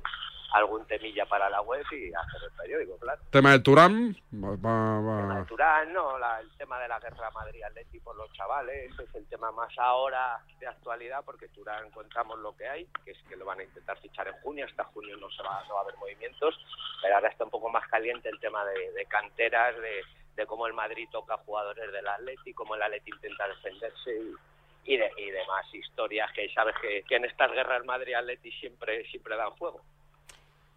[0.54, 3.22] algún temilla para la web y hacer el periódico, claro.
[3.32, 4.16] Tema de Turán.
[4.34, 8.92] Va, va- va- Natural, no, La- el tema de la guerra Madrid-Atleti por los chavales,
[8.92, 13.12] ese es el tema más ahora de actualidad, porque Turán contamos lo que hay, que
[13.12, 15.76] es que lo van a intentar fichar en junio, hasta junio no, se va, no
[15.76, 16.56] va a haber movimientos,
[17.02, 20.02] pero ahora está un poco más caliente el tema de, de canteras, de,
[20.36, 24.98] de cómo el Madrid toca jugadores del Atleti, cómo el Atleti intenta defenderse y, y,
[24.98, 29.52] de- y demás historias que sabes que, que en estas guerras Madrid-Atleti siempre, siempre dan
[29.52, 29.82] juego.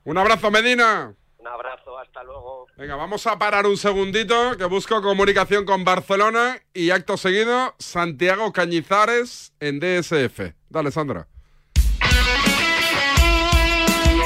[0.04, 1.14] Un abrazo, Medina.
[1.38, 2.66] Un abrazo, hasta luego.
[2.76, 8.52] Venga, vamos a parar un segundito, que busco comunicación con Barcelona y acto seguido, Santiago
[8.52, 10.54] Cañizares en DSF.
[10.68, 11.26] Dale, Sandra.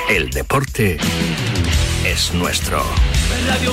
[0.09, 0.99] El deporte
[2.05, 2.83] es nuestro.
[3.49, 3.73] Radio.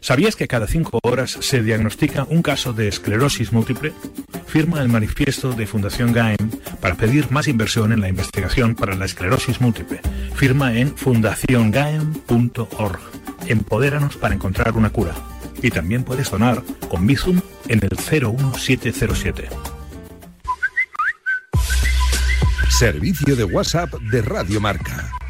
[0.00, 3.92] ¿Sabías que cada cinco horas se diagnostica un caso de esclerosis múltiple?
[4.46, 9.04] Firma el manifiesto de Fundación GAEM para pedir más inversión en la investigación para la
[9.04, 10.00] esclerosis múltiple.
[10.34, 13.00] Firma en fundaciongaem.org.
[13.46, 15.14] Empodéranos para encontrar una cura.
[15.62, 19.48] Y también puedes donar con Bizum en el 01707.
[22.78, 25.17] Servicio de WhatsApp de Radio Marca.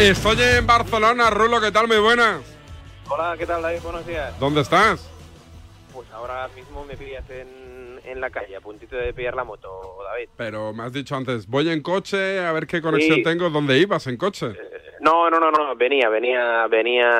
[0.00, 1.86] Estoy en Barcelona, Rulo, ¿qué tal?
[1.86, 2.40] Muy buenas.
[3.06, 3.80] Hola, ¿qué tal, David?
[3.82, 4.38] Buenos días.
[4.40, 5.10] ¿Dónde estás?
[5.92, 9.68] Pues ahora mismo me pillas en, en la calle, a puntito de pillar la moto,
[10.10, 10.30] David.
[10.38, 13.22] Pero me has dicho antes, voy en coche, a ver qué conexión Sí.
[13.24, 13.50] tengo.
[13.50, 14.54] ¿Dónde ibas en coche?
[15.00, 17.10] No, no, no, no, venía, venía, venía,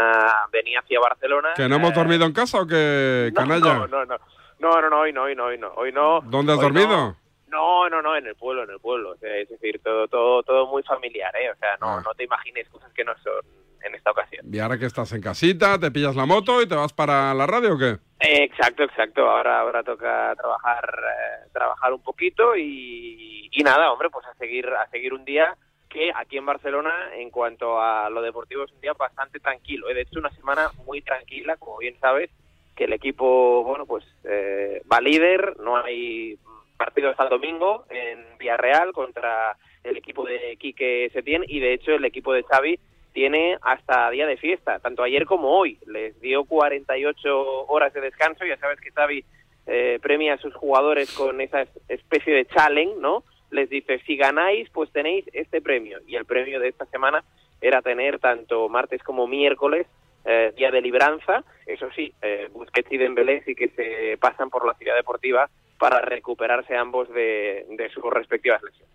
[0.51, 1.51] venía hacia Barcelona.
[1.57, 3.75] ¿Que no hemos Eh, dormido en casa o qué, no, canalla?
[3.75, 4.17] No, no, no,
[4.59, 6.21] no, no, no, hoy no, hoy no, hoy no, hoy no.
[6.23, 6.89] ¿Dónde has hoy dormido?
[6.89, 7.17] No,
[7.51, 9.11] no, no, en el pueblo, en el pueblo.
[9.11, 11.51] O sea, es decir, todo, todo, todo muy familiar, ¿eh?
[11.51, 12.03] O sea, no, Ah.
[12.05, 13.45] no te imagines cosas que no son
[13.83, 14.45] en esta ocasión.
[14.53, 17.47] Y ahora que estás en casita, te pillas la moto y te vas para la
[17.47, 17.97] radio o qué?
[18.21, 19.29] Eh, Exacto, exacto.
[19.29, 24.67] Ahora, ahora toca trabajar, eh, trabajar un poquito y, y nada, hombre, pues a seguir,
[24.69, 25.57] a seguir un día
[25.89, 29.89] que aquí en Barcelona, en cuanto a lo deportivo, es un día bastante tranquilo.
[29.91, 29.95] ¿eh?
[29.95, 32.31] De hecho, una semana muy tranquila, como bien sabes,
[32.77, 36.39] que el equipo, bueno, pues eh, va líder, no hay
[36.81, 41.93] partido hasta el domingo en Villarreal contra el equipo de Quique Setién y de hecho
[41.93, 42.81] el equipo de Xavi
[43.13, 45.77] tiene hasta día de fiesta, tanto ayer como hoy.
[45.87, 49.23] Les dio 48 horas de descanso, ya sabes que Xavi
[49.67, 53.25] eh, premia a sus jugadores con esa especie de challenge, ¿no?
[53.51, 55.99] Les dice, si ganáis, pues tenéis este premio.
[56.07, 57.23] Y el premio de esta semana
[57.61, 59.87] era tener tanto martes como miércoles
[60.25, 61.45] eh, día de libranza.
[61.67, 66.01] Eso sí, eh, Busquets y Dembélé sí que se pasan por la ciudad deportiva para
[66.01, 68.95] recuperarse ambos de, de sus respectivas lesiones.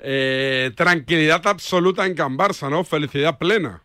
[0.00, 2.84] Eh, tranquilidad absoluta en Can Barça, ¿no?
[2.84, 3.82] Felicidad plena.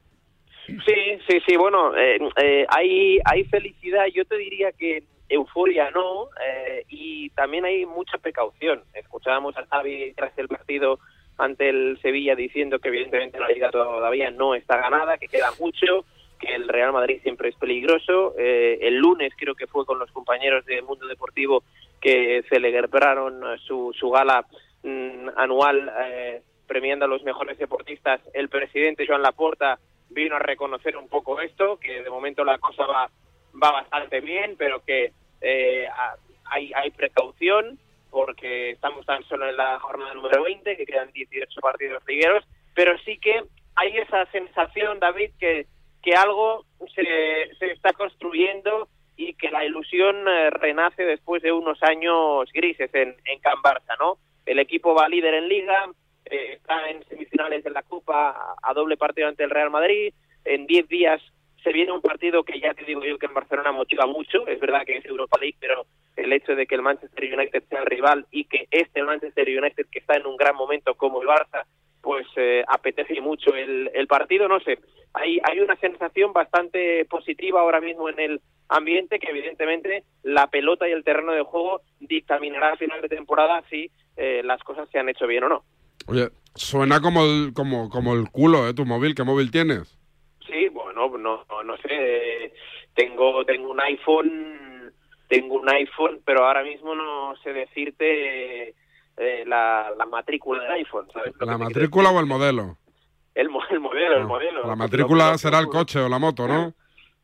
[0.65, 1.55] Sí, sí, sí.
[1.57, 4.05] Bueno, eh, eh, hay, hay felicidad.
[4.13, 6.29] Yo te diría que euforia no.
[6.45, 8.83] eh, y también hay mucha precaución.
[8.93, 10.99] Escuchábamos a Xavi tras el partido
[11.38, 16.05] ante el Sevilla diciendo que evidentemente la liga todavía no está ganada, que queda mucho,
[16.45, 18.36] que el Real Madrid siempre es peligroso.
[18.38, 21.63] Eh, el lunes creo que fue con los compañeros de Mundo Deportivo
[22.01, 24.45] que celebraron su, su gala
[24.84, 28.21] mm, anual eh, premiando a los mejores deportistas.
[28.34, 29.79] El presidente Joan Laporta
[30.10, 33.10] vino a reconocer un poco esto, que de momento la cosa va,
[33.62, 35.88] va bastante bien, pero que eh,
[36.45, 37.79] hay, hay precaución
[38.12, 42.97] porque estamos tan solo en la jornada número 20, que quedan 18 partidos ligueros, pero
[42.99, 43.43] sí que
[43.75, 45.65] hay esa sensación, David, que,
[46.05, 48.87] que algo se, se está construyendo
[49.17, 53.97] y que la ilusión eh, renace después de unos años grises en, en Can Barça,
[53.99, 54.19] ¿no?
[54.45, 55.89] El equipo va líder en Liga,
[56.25, 60.13] eh, está en semifinales de la Copa a, doble partido ante el Real Madrid.
[60.43, 61.21] En 10 días
[61.63, 64.45] se viene un partido que ya te digo yo que en Barcelona motiva mucho.
[64.47, 65.87] Es verdad que es Europa League, pero
[66.17, 69.87] el hecho de que el Manchester United sea el rival y que este Manchester United,
[69.91, 71.63] que está en un gran momento como el Barça,
[72.05, 74.77] pues eh, apetece mucho el, el partido, no sé.
[75.15, 80.87] Hay, hay una sensación bastante positiva ahora mismo en el ambiente que evidentemente la pelota
[80.87, 84.99] y el terreno de juego dictaminará a final de temporada si eh, las cosas se
[84.99, 85.63] han hecho bien o no.
[86.05, 88.75] Oye, suena como el, como, como el culo, ¿eh?
[88.75, 89.97] Tu móvil, ¿qué móvil tienes?
[90.45, 92.53] Sí, bueno, no, no, no sé.
[92.93, 94.93] Tengo, tengo un iPhone,
[95.27, 98.75] tengo un iPhone, pero ahora mismo no sé decirte
[99.17, 101.34] eh, la, la matrícula del iPhone, ¿sabes?
[101.39, 102.78] ¿La matrícula o el modelo?
[103.34, 104.65] El, el modelo, el modelo.
[104.67, 106.73] La matrícula será el coche o la moto, ¿no?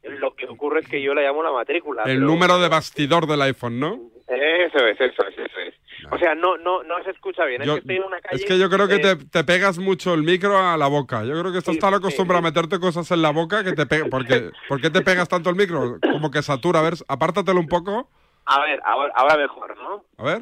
[0.03, 2.03] Lo que ocurre es que yo la llamo la matrícula.
[2.03, 3.99] El pero- número de bastidor del iPhone, ¿no?
[4.27, 5.75] Eso es, eso es, eso es.
[6.11, 7.61] O sea, no, no, no se escucha bien.
[7.63, 8.35] Yo- es que estoy en una calle.
[8.37, 11.23] Es que yo creo que eh, te, te pegas mucho el micro a la boca.
[11.23, 13.73] Yo creo que estás Sí, tan sí, acostumbrado a meterte cosas en la boca que
[13.73, 14.05] te pega.
[14.09, 15.97] Porque, ¿Por qué te pegas tanto el micro?
[16.01, 16.79] Como que satura.
[16.79, 18.09] A ver, apártatelo un poco.
[18.45, 20.03] A ver, ahora, ahora mejor, ¿no?
[20.17, 20.41] A ver.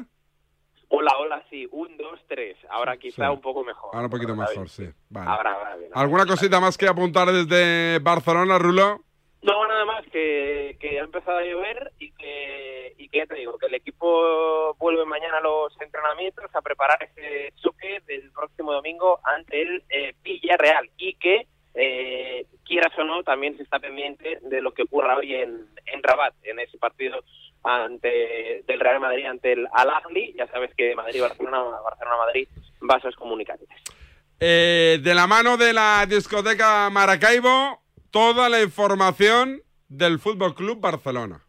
[0.92, 1.68] Hola, hola, sí.
[1.70, 2.56] Un, dos, tres.
[2.68, 3.32] Ahora quizá Sí.
[3.32, 3.90] un poco mejor.
[3.94, 4.88] Ahora un poquito Ahora mejor, sí.
[5.08, 5.30] Vale.
[5.30, 5.90] Ahora, ahora bien.
[5.94, 9.00] ¿Alguna cosita más que apuntar desde Barcelona, Rulo?
[9.42, 13.36] No, nada más que, que ha empezado a llover y que, y que ya te
[13.36, 18.72] digo, que el equipo vuelve mañana a los entrenamientos a preparar ese choque del próximo
[18.72, 24.40] domingo ante el eh, Villarreal y que, eh, quieras o no, también se está pendiente
[24.42, 27.22] de lo que ocurra hoy en, en Rabat, en ese partido
[27.62, 30.34] ante del Real Madrid ante el Al Ahly.
[30.36, 32.48] Ya sabes que Madrid-Barcelona, Barcelona-Madrid,
[32.80, 33.68] vasos comunicantes.
[34.38, 41.44] Eh, de la mano de la discoteca Maracaibo, toda la información del Fútbol Club Barcelona.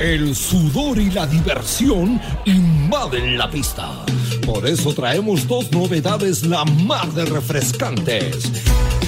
[0.00, 4.06] El sudor y la diversión invaden la pista.
[4.46, 8.50] Por eso traemos dos novedades la más de refrescantes.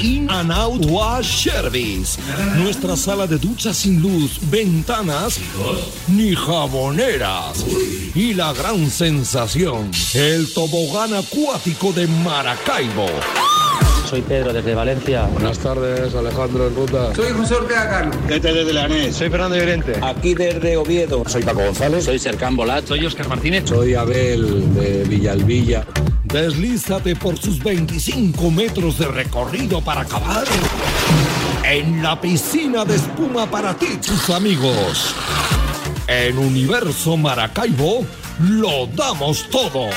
[0.03, 2.21] In and Out Wash Service.
[2.59, 5.41] Nuestra sala de ducha sin luz, ventanas
[6.09, 7.65] ni jaboneras.
[8.15, 13.07] Y la gran sensación, el tobogán acuático de Maracaibo.
[14.13, 15.23] Soy Pedro desde Valencia.
[15.33, 17.15] Buenas tardes, Alejandro en ruta.
[17.15, 18.11] Soy José Ortega Cano.
[18.29, 19.17] Desde Leganés.
[19.17, 19.99] Soy Fernando Llorente.
[20.03, 21.23] Aquí desde Oviedo.
[21.27, 22.05] Soy Paco González.
[22.05, 22.87] Soy Sercán Bolat.
[22.87, 23.67] Soy Oscar Martínez.
[23.67, 25.87] Soy Abel de Villalvilla.
[26.25, 30.45] Deslízate por sus 25 metros de recorrido para acabar
[31.65, 35.15] en la piscina de espuma para ti, tus amigos.
[36.07, 38.05] En Universo Maracaibo
[38.41, 39.89] lo damos todo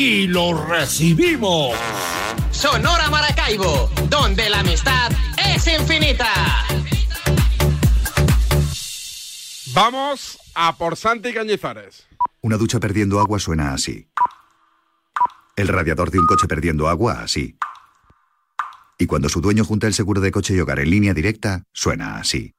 [0.00, 1.76] y lo recibimos.
[2.50, 6.32] Sonora Maracaibo, donde la amistad es infinita.
[9.74, 12.08] Vamos a por Santi Cañizares.
[12.40, 14.08] Una ducha perdiendo agua suena así.
[15.54, 17.58] El radiador de un coche perdiendo agua así.
[18.96, 22.16] Y cuando su dueño junta el seguro de coche y hogar en línea directa, suena
[22.16, 22.54] así.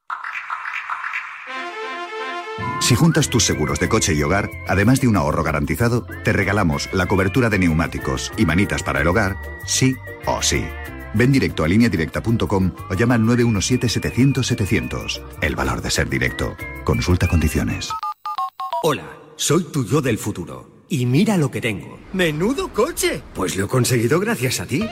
[2.80, 6.90] Si juntas tus seguros de coche y hogar, además de un ahorro garantizado, te regalamos
[6.94, 10.66] la cobertura de neumáticos y manitas para el hogar, sí o sí.
[11.14, 15.22] Ven directo a lineadirecta.com o llama al 917-700-700.
[15.42, 16.56] El valor de ser directo.
[16.84, 17.90] Consulta condiciones.
[18.84, 20.86] Hola, soy tu yo del futuro.
[20.90, 22.00] Y mira lo que tengo.
[22.14, 23.22] ¡Menudo coche!
[23.34, 24.84] Pues lo he conseguido gracias a ti.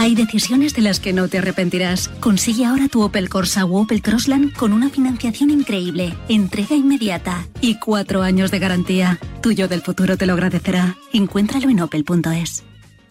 [0.00, 2.06] Hay decisiones de las que no te arrepentirás.
[2.20, 7.80] Consigue ahora tu Opel Corsa o Opel Crossland con una financiación increíble, entrega inmediata y
[7.80, 9.18] cuatro años de garantía.
[9.42, 10.96] Tuyo del futuro te lo agradecerá.
[11.12, 12.64] Encuéntralo en opel.es.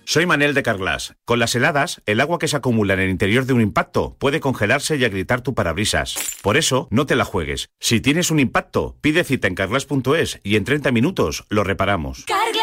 [0.06, 1.16] Soy Manel de Carglass.
[1.26, 4.40] Con las heladas, el agua que se acumula en el interior de un impacto puede
[4.40, 6.16] congelarse y agrietar tu parabrisas.
[6.42, 7.68] Por eso, no te la juegues.
[7.82, 12.24] Si tienes un impacto, pide cita en carglass.es y en 30 minutos lo reparamos.
[12.24, 12.57] Carglass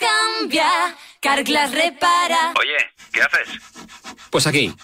[0.00, 2.52] cambia, Carglass repara.
[2.58, 2.76] Oye,
[3.12, 3.48] ¿qué haces?
[4.30, 4.74] Pues aquí,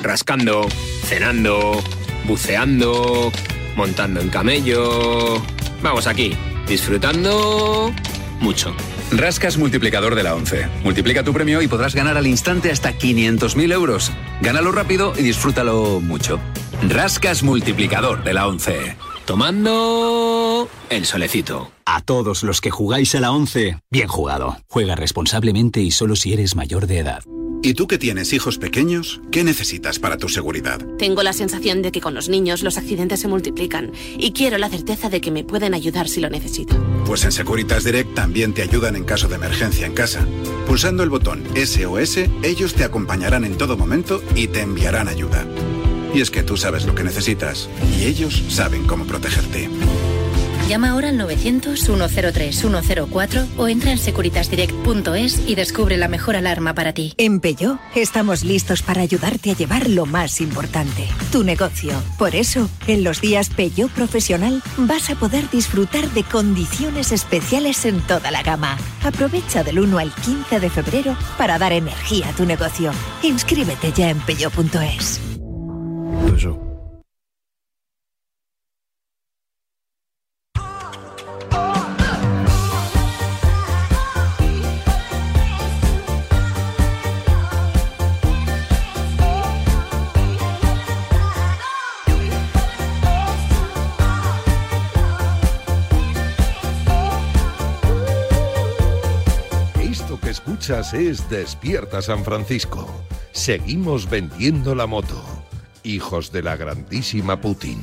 [0.00, 0.68] rascando,
[1.04, 1.82] cenando,
[2.24, 3.32] buceando,
[3.76, 5.42] montando en camello.
[5.82, 7.92] Vamos aquí, disfrutando
[8.40, 8.74] mucho.
[9.12, 10.68] Rascas multiplicador de la 11.
[10.84, 14.12] Multiplica tu premio y podrás ganar al instante hasta 500.000 euros.
[14.40, 16.38] Gánalo rápido y disfrútalo mucho.
[16.88, 18.96] Rascas multiplicador de la 11.
[19.30, 21.70] Tomando el solecito.
[21.84, 24.56] A todos los que jugáis a la 11, bien jugado.
[24.66, 27.22] Juega responsablemente y solo si eres mayor de edad.
[27.62, 29.20] ¿Y tú que tienes hijos pequeños?
[29.30, 30.84] ¿Qué necesitas para tu seguridad?
[30.98, 34.68] Tengo la sensación de que con los niños los accidentes se multiplican y quiero la
[34.68, 36.74] certeza de que me pueden ayudar si lo necesito.
[37.06, 40.26] Pues en Securitas Direct también te ayudan en caso de emergencia en casa.
[40.66, 45.46] Pulsando el botón SOS, ellos te acompañarán en todo momento y te enviarán ayuda.
[46.14, 47.68] Y es que tú sabes lo que necesitas
[47.98, 49.68] y ellos saben cómo protegerte.
[50.70, 57.12] Llama ahora al 900-103-104 o entra en securitasdirect.es y descubre la mejor alarma para ti.
[57.16, 62.00] En Peugeot estamos listos para ayudarte a llevar lo más importante, tu negocio.
[62.18, 68.00] Por eso, en los días Peugeot Profesional vas a poder disfrutar de condiciones especiales en
[68.02, 68.78] toda la gama.
[69.02, 72.92] Aprovecha del 1 al 15 de febrero para dar energía a tu negocio.
[73.24, 74.20] Inscríbete ya en
[99.80, 102.86] Esto que escuchas es Despierta San Francisco.
[103.32, 105.39] Seguimos vendiendo la moto.
[105.82, 107.82] Hijos de la grandísima Putin.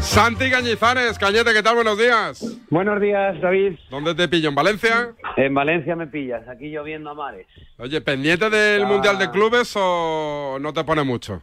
[0.00, 1.74] Santi Cañizares, Cañete, ¿qué tal?
[1.74, 2.58] Buenos días.
[2.70, 3.72] Buenos días, David.
[3.90, 4.48] ¿Dónde te pillo?
[4.48, 5.12] ¿En Valencia?
[5.36, 7.46] En Valencia me pillas, aquí lloviendo a mares.
[7.78, 8.86] Oye, ¿pendiente del Ah.
[8.86, 11.42] Mundial de Clubes o no te pone mucho?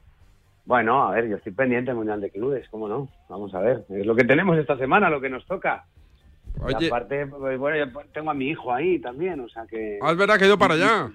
[0.65, 3.09] Bueno, a ver, yo estoy pendiente del Mundial de Clubes, ¿cómo no?
[3.29, 5.85] Vamos a ver, es lo que tenemos esta semana, lo que nos toca.
[6.79, 9.99] Y aparte, pues, bueno, yo tengo a mi hijo ahí también, o sea que...
[10.01, 11.11] Ah, es verdad que ido para allá.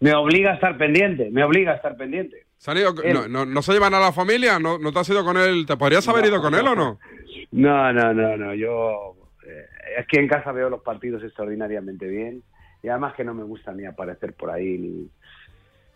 [0.00, 2.46] Me obliga a estar pendiente, me obliga a estar pendiente.
[2.58, 3.14] ¿Se han ido- Él.
[3.14, 4.58] no, no- no se llevan a la familia?
[4.60, 5.64] ¿No, no te has ido con él?
[5.66, 6.98] ¿Te podrías haber No, ido con él o no?
[7.50, 9.16] No, no, no, no, yo...
[9.46, 9.66] eh,
[9.98, 12.42] es que en casa veo los partidos extraordinariamente bien
[12.82, 15.08] y además que no me gusta ni aparecer por ahí, ni,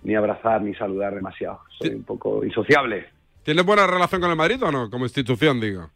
[0.07, 1.61] ni abrazar, ni saludar demasiado.
[1.79, 3.07] Soy un poco insociable.
[3.43, 4.89] ¿Tienes buena relación con el Madrid o no?
[4.89, 5.91] Como institución, digo.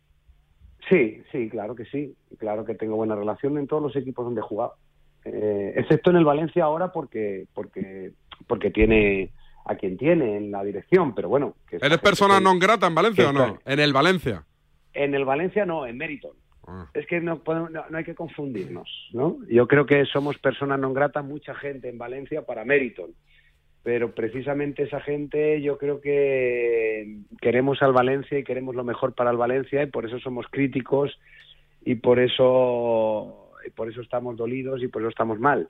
[0.89, 2.15] Sí, sí, claro que sí.
[2.39, 4.75] Claro que tengo buena relación en todos los equipos donde he jugado.
[5.25, 8.13] Eh, excepto en el Valencia ahora porque porque
[8.49, 9.31] porque tiene
[9.67, 11.55] a quien tiene en la dirección, pero bueno.
[11.69, 13.47] Que ¿Eres persona que- non grata en Valencia o no?
[13.61, 14.43] está- En el Valencia.
[14.93, 16.33] En el Valencia no, en Meriton.
[16.67, 16.89] Ah.
[16.95, 19.37] Es que no, podemos- no, no hay que confundirnos, ¿no?
[19.49, 23.11] Yo creo que somos personas non grata mucha gente en Valencia para Meriton.
[23.83, 29.31] Pero precisamente esa gente yo creo que queremos al Valencia y queremos lo mejor para
[29.31, 31.19] el Valencia y por eso somos críticos
[31.85, 35.69] y por eso por eso estamos dolidos y por eso estamos mal.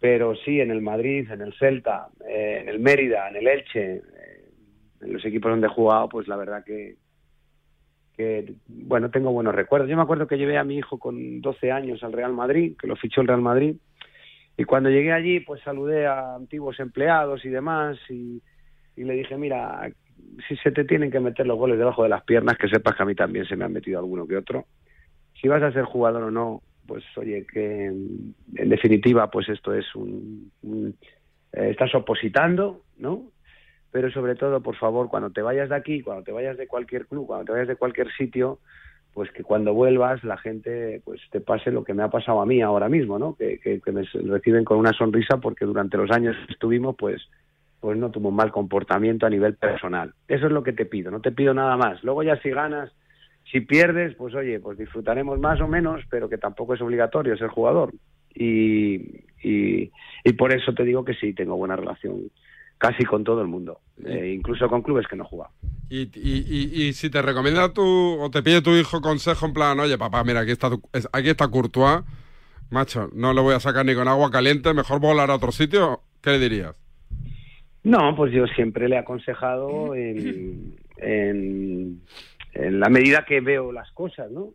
[0.00, 3.94] Pero sí, en el Madrid, en el Celta, eh, en el Mérida, en el Elche,
[3.94, 4.02] eh,
[5.00, 6.96] en los equipos donde he jugado, pues la verdad que,
[8.16, 9.88] que, bueno, tengo buenos recuerdos.
[9.88, 12.88] Yo me acuerdo que llevé a mi hijo con 12 años al Real Madrid, que
[12.88, 13.76] lo fichó el Real Madrid,
[14.62, 18.40] y cuando llegué allí, pues saludé a antiguos empleados y demás, y,
[18.94, 19.90] le dije, mira,
[20.46, 23.02] si se te tienen que meter los goles debajo de las piernas, que sepas que
[23.02, 24.66] a mí también se me han metido alguno que otro.
[25.40, 28.34] Si vas a ser jugador o no, pues oye, que en
[28.68, 30.52] definitiva, pues esto es un...
[30.62, 30.94] un
[31.52, 33.32] eh, estás opositando, ¿no?
[33.90, 37.08] Pero sobre todo, por favor, cuando te vayas de aquí, cuando te vayas de cualquier
[37.08, 38.60] club, cuando te vayas de cualquier sitio,
[39.14, 42.46] pues que cuando vuelvas la gente pues te pase lo que me ha pasado a
[42.46, 43.34] mí ahora mismo, ¿no?
[43.34, 47.22] Que, que, me reciben con una sonrisa porque durante los años que estuvimos, pues
[47.80, 50.14] pues no tuvo un mal comportamiento a nivel personal.
[50.28, 52.02] Eso es lo que te pido, no te pido nada más.
[52.04, 52.92] Luego ya si ganas,
[53.50, 57.48] si pierdes, pues oye, pues disfrutaremos más o menos, pero que tampoco es obligatorio ser
[57.48, 57.92] jugador.
[58.32, 59.90] Y, y,
[60.22, 62.30] y por eso te digo que sí, tengo buena relación
[62.82, 65.48] casi con todo el mundo, eh, incluso con clubes que no juega.
[65.88, 69.52] Y, y, y, y, si te recomienda tu, o te pide tu hijo consejo en
[69.52, 72.00] plan, oye papá, mira, aquí está, tu, aquí está Courtois,
[72.70, 76.00] macho, no lo voy a sacar ni con agua caliente, mejor volar a otro sitio,
[76.20, 76.74] ¿qué le dirías?
[77.84, 82.00] No, pues yo siempre le he aconsejado en, en,
[82.54, 84.54] en, la medida que veo las cosas, ¿no?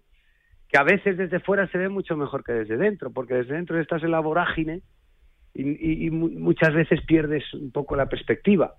[0.68, 3.80] Que a veces desde fuera se ve mucho mejor que desde dentro, porque desde dentro
[3.80, 4.82] estás en la vorágine
[5.58, 8.76] y, y, muchas veces pierdes un poco la perspectiva.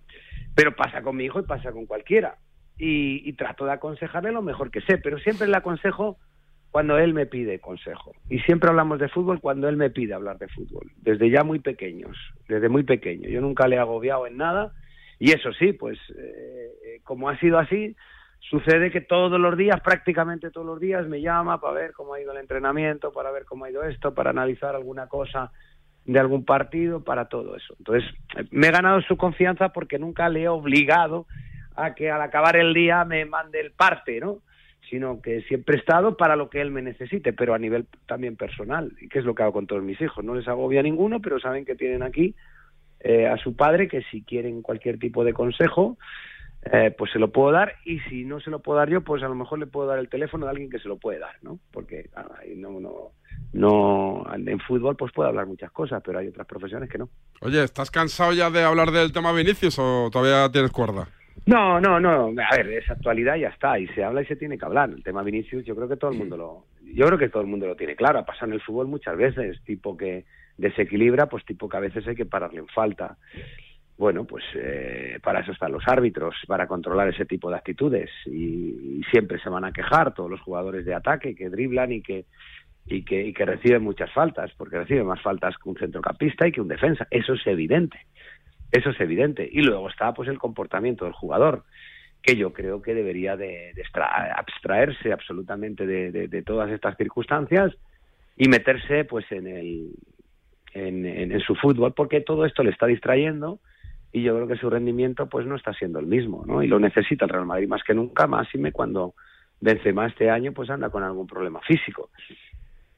[0.54, 2.36] Pero pasa con mi hijo y pasa con cualquiera.
[2.78, 6.18] Y, trato de aconsejarle lo mejor que sé, pero siempre le aconsejo
[6.70, 8.12] cuando él me pide consejo.
[8.30, 11.58] Y siempre hablamos de fútbol cuando él me pide hablar de fútbol, desde ya muy
[11.58, 12.16] pequeños,
[12.48, 13.28] desde muy pequeño.
[13.28, 14.72] Yo nunca le he agobiado en nada
[15.18, 17.96] y eso sí, pues eh, como ha sido así,
[18.38, 22.20] sucede que todos los días, prácticamente todos los días, me llama para ver cómo ha
[22.20, 25.50] ido el entrenamiento, para ver cómo ha ido esto, para analizar alguna cosa
[26.08, 27.74] de algún partido, para todo eso.
[27.78, 28.10] Entonces,
[28.50, 31.26] me he ganado su confianza porque nunca le he obligado
[31.76, 34.38] a que al acabar el día me mande el parte, ¿no?
[34.88, 38.36] sino que siempre he estado para lo que él me necesite, pero a nivel también
[38.36, 40.24] personal, que es lo que hago con todos mis hijos.
[40.24, 42.34] No les agobia ninguno, pero saben que tienen aquí
[43.00, 45.98] eh, a su padre, que si quieren cualquier tipo de consejo,
[46.62, 49.22] eh, pues se lo puedo dar, y si no se lo puedo dar yo, pues
[49.22, 51.36] a lo mejor le puedo dar el teléfono de alguien que se lo puede dar,
[51.42, 51.58] ¿no?
[51.72, 53.12] Porque ah, no, no,
[53.52, 57.08] no, en fútbol pues puedo hablar muchas cosas, pero hay otras profesiones que no.
[57.40, 61.08] Oye, ¿estás cansado ya de hablar del tema Vinicius o todavía tienes cuerda?
[61.46, 62.26] No, no, no.
[62.26, 63.78] A ver, es actualidad y ya está.
[63.78, 64.90] Y se habla y se tiene que hablar.
[64.90, 67.48] El tema Vinicius, yo creo que todo el mundo lo, yo creo que todo el
[67.48, 68.18] mundo lo tiene claro.
[68.18, 70.26] Ha pasado en el fútbol muchas veces, tipo que
[70.58, 73.16] desequilibra, pues tipo que a veces hay que pararle en falta.
[73.98, 78.08] Bueno, pues eh, para eso están los árbitros, para controlar ese tipo de actitudes.
[78.26, 82.26] Y, siempre se van a quejar todos los jugadores de ataque que driblan y que
[82.84, 86.52] y que, y que reciben muchas faltas, porque reciben más faltas que un centrocampista y
[86.52, 87.06] que un defensa.
[87.10, 87.98] Eso es evidente.
[88.70, 89.48] Eso es evidente.
[89.50, 91.64] Y luego está pues el comportamiento del jugador,
[92.22, 93.82] que yo creo que debería de, de
[94.36, 97.74] abstraerse absolutamente de, todas estas circunstancias
[98.36, 99.90] y meterse pues en el
[100.74, 103.60] en, su fútbol, porque todo esto le está distrayendo
[104.12, 106.62] y yo creo que su rendimiento pues no está siendo el mismo, ¿no?
[106.62, 109.14] Y lo necesita el Real Madrid más que nunca, más y me cuando
[109.60, 112.10] Benzema este año pues anda con algún problema físico.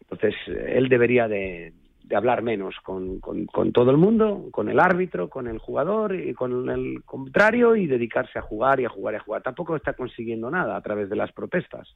[0.00, 1.72] Entonces, él debería de,
[2.14, 6.34] hablar menos con, con, con, todo el mundo, con el árbitro, con el jugador y
[6.34, 9.42] con el contrario y dedicarse a jugar y a jugar y a jugar.
[9.42, 11.88] Tampoco está consiguiendo nada a través de las protestas,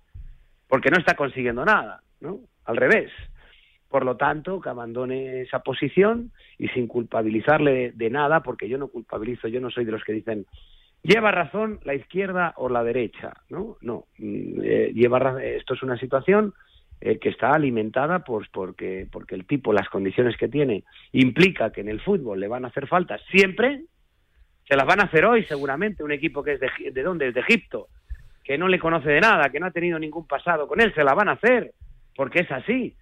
[0.69, 2.41] porque no está consiguiendo nada, ¿no?
[2.65, 3.11] Al revés.
[3.95, 8.88] Por lo tanto, que abandone esa posición y sin culpabilizarle de, nada, porque yo no
[8.88, 10.47] culpabilizo, yo no soy de los que dicen
[11.05, 13.76] lleva razón la izquierda o la derecha, ¿no?
[13.82, 16.55] No, eh, lleva esto es una situación
[17.01, 20.82] eh, que está alimentada pues porque porque el tipo las condiciones que tiene
[21.12, 23.84] implica que en el fútbol le van a hacer faltas siempre
[24.68, 27.34] se las van a hacer hoy seguramente un equipo que es de, de dónde es
[27.34, 27.86] de Egipto
[28.42, 31.05] que no le conoce de nada que no ha tenido ningún pasado con él se
[31.05, 31.74] la van a hacer
[32.16, 32.97] porque es así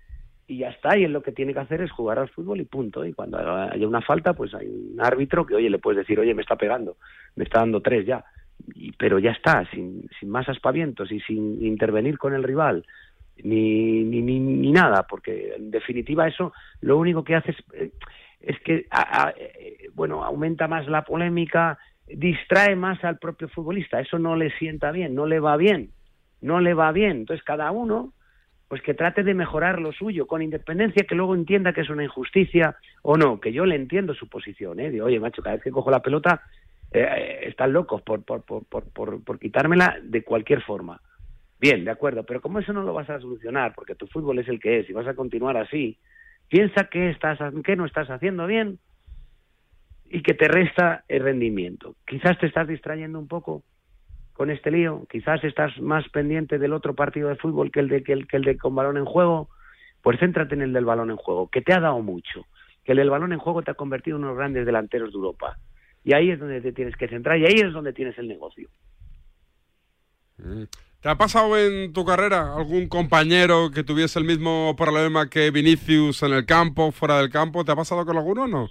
[0.47, 2.65] y ya está y él lo que tiene que hacer es jugar al fútbol y
[2.65, 3.05] punto.
[3.05, 6.35] Y cuando haya una falta pues hay un árbitro que oye le puedes decir oye
[6.35, 6.97] me está pegando
[7.37, 8.25] me está dando tres ya
[8.75, 12.85] y, pero ya está sin, sin más aspavientos y sin intervenir con el rival
[13.43, 17.93] ni, ni, ni, ni, nada, porque en definitiva eso lo único que hace es, eh,
[18.41, 24.01] es que, a, a, eh, bueno, aumenta más la polémica, distrae más al propio futbolista,
[24.01, 25.91] eso no le sienta bien, no le va bien,
[26.41, 27.19] no le va bien.
[27.19, 28.13] Entonces cada uno,
[28.73, 32.05] pues que trate de mejorar lo suyo, con independencia que luego entienda que es una
[32.05, 34.91] injusticia o no, que yo le entiendo su posición, ¿eh?
[34.91, 36.41] De, oye, macho, cada vez que cojo la pelota,
[36.91, 41.03] eh, están locos por, por, por, por, por, por quitármela de cualquier forma
[41.61, 44.49] Bien, de acuerdo, pero como eso no lo vas a solucionar, porque tu fútbol es
[44.49, 45.99] el que es y vas a continuar así,
[46.49, 48.79] piensa que estás, que no estás haciendo bien
[50.09, 51.95] y que te resta el rendimiento.
[52.07, 53.65] Quizás te estás distrayendo un poco
[54.43, 58.03] con este lío, quizás estás más pendiente del otro partido de fútbol que el de
[58.03, 59.49] que el, que el de con balón en juego,
[60.03, 62.45] pues céntrate en el del balón en juego, que te ha dado mucho,
[62.83, 65.13] que el del balón en juego te ha convertido en uno de los grandes delanteros
[65.13, 65.59] de Europa.
[66.03, 68.69] Y ahí es donde te tienes que centrar y ahí es donde tienes el negocio.
[71.01, 76.25] ¿Te ha pasado en tu carrera algún compañero que tuviese el mismo problema que Vinicius
[76.25, 77.65] en el campo, fuera del campo?
[77.65, 78.69] ¿Te ha pasado con alguno o no?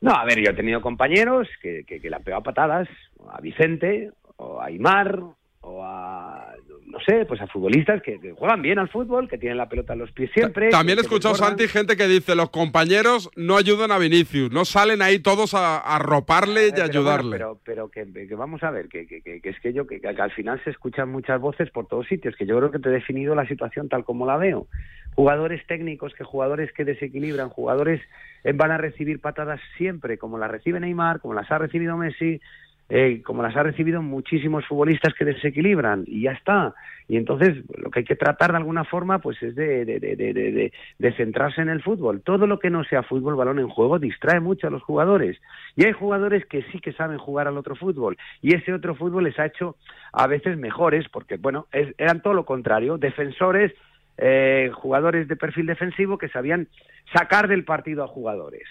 [0.00, 2.88] No, a ver, yo he tenido compañeros que, que, que le han pegado patadas,
[3.28, 5.20] a Vicente, o a Aymar,
[5.60, 6.54] o a,
[6.86, 9.92] no sé, pues a futbolistas que, que juegan bien al fútbol, que tienen la pelota
[9.92, 10.70] en los pies siempre.
[10.70, 11.34] También he escuchado.
[11.34, 15.78] Santi, gente que dice, los compañeros no ayudan a Vinicius, no salen ahí todos a,
[15.78, 17.28] a roparle y a Pero ayudarle.
[17.30, 20.32] bueno, pero pero que, que vamos a ver, que, que, es que yo, que, al
[20.32, 23.34] final se escuchan muchas voces por todos sitios, que yo creo que te he definido
[23.34, 24.68] la situación tal como la veo.
[25.16, 28.00] Jugadores técnicos, que jugadores que desequilibran, jugadores
[28.44, 32.40] eh, van a recibir patadas siempre, como las recibe Neymar, como las ha recibido Messi,
[32.88, 36.74] eh, como las ha recibido muchísimos futbolistas que desequilibran, y ya está.
[37.06, 40.72] Y entonces lo que hay que tratar de alguna forma pues es de, de, de,
[40.98, 42.20] de, centrarse en el fútbol.
[42.22, 45.40] Todo lo que no sea fútbol, balón en juego, distrae mucho a los jugadores.
[45.74, 48.18] Y hay jugadores que sí que saben jugar al otro fútbol.
[48.42, 49.76] Y ese otro fútbol les ha hecho
[50.12, 53.72] a veces mejores, porque bueno, es- eran todo lo contrario, defensores,
[54.18, 56.68] eh, jugadores de perfil defensivo que sabían
[57.14, 58.68] sacar del partido a jugadores.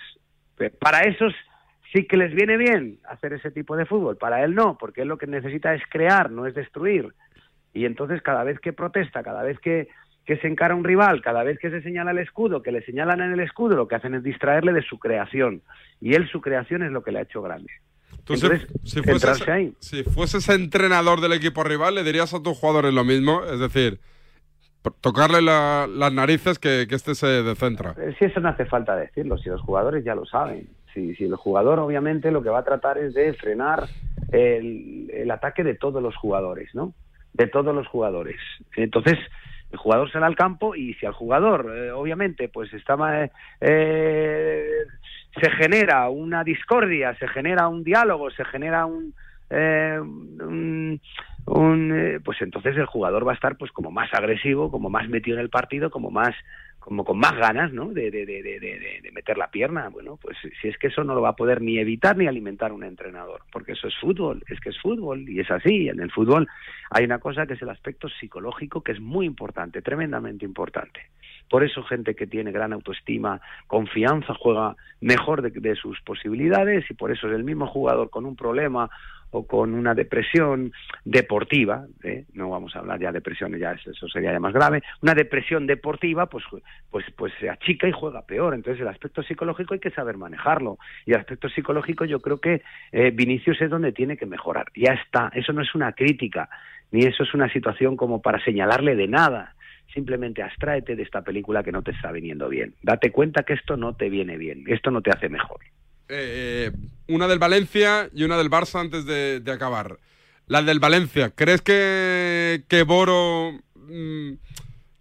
[0.80, 1.34] Para esos
[1.94, 5.08] sí que les viene bien hacer ese tipo de fútbol, para él no, porque él
[5.08, 7.14] lo que necesita es crear, no es destruir.
[7.74, 9.88] Y entonces cada vez que protesta, cada vez que,
[10.26, 13.22] que se encara un rival, cada vez que se señala el escudo, que le señalan
[13.22, 15.62] en el escudo, lo que hacen es distraerle de su creación.
[16.02, 17.72] Y él su creación es lo que le ha hecho grande.
[18.20, 19.74] Entonces, si, fueses, ahí.
[19.80, 24.00] si fueses entrenador del equipo rival, le dirías a tus jugadores lo mismo, es decir,
[25.02, 27.94] tocarle la- las narices que, que este se descentra.
[27.98, 30.68] Eh, Si eso no hace falta decirlo, si los jugadores ya lo saben.
[30.98, 33.88] Si, si el jugador obviamente lo que va a tratar es de frenar
[34.32, 36.96] el, el ataque de todos los jugadores, ¿no?
[37.34, 38.38] De todos los jugadores.
[38.76, 39.20] Entonces,
[39.72, 42.98] el jugador sale al campo y si al jugador, eh, obviamente, pues está
[43.62, 44.70] eh,
[45.40, 49.14] se genera una discordia, se genera un diálogo, se genera un,
[49.52, 51.00] eh, un,
[51.94, 55.38] eh, pues entonces el jugador va a estar pues como más agresivo, como más metido
[55.38, 56.34] en el partido, como más
[56.88, 57.90] como con más ganas, ¿no?
[57.90, 59.90] De, de, de, de, meter la pierna.
[59.90, 62.72] Bueno, pues si es que eso no lo va a poder ni evitar ni alimentar
[62.72, 65.90] un entrenador, porque eso es fútbol, es que es fútbol y es así.
[65.90, 66.48] En el fútbol
[66.90, 71.02] hay una cosa que es el aspecto psicológico que es muy importante, tremendamente importante.
[71.50, 76.94] Por eso gente que tiene gran autoestima, confianza, juega mejor de, de sus posibilidades y
[76.94, 78.90] por eso es el mismo jugador con un problema
[79.32, 80.72] o con una depresión
[81.04, 82.26] deportiva, ¿eh?
[82.34, 85.68] no vamos a hablar ya de depresiones, ya eso, sería ya más grave, una depresión
[85.68, 86.44] deportiva, pues,
[86.90, 88.54] pues, pues se achica y juega peor.
[88.54, 90.78] Entonces el aspecto psicológico hay que saber manejarlo.
[91.06, 92.62] Y el aspecto psicológico yo creo que
[92.92, 94.68] eh, Vinicius es donde tiene que mejorar.
[94.76, 96.50] Ya está, eso no es una crítica,
[96.92, 99.56] ni eso es una situación como para señalarle de nada.
[99.94, 102.76] Simplemente abstráete de esta película que no te está viniendo bien.
[102.84, 105.60] Date cuenta que esto no te viene bien, esto no te hace mejor.
[106.10, 106.72] Eh,
[107.08, 109.98] una del Valencia y una del Barça antes de, de acabar.
[110.48, 114.34] La del Valencia, ¿crees que, que Boro mm,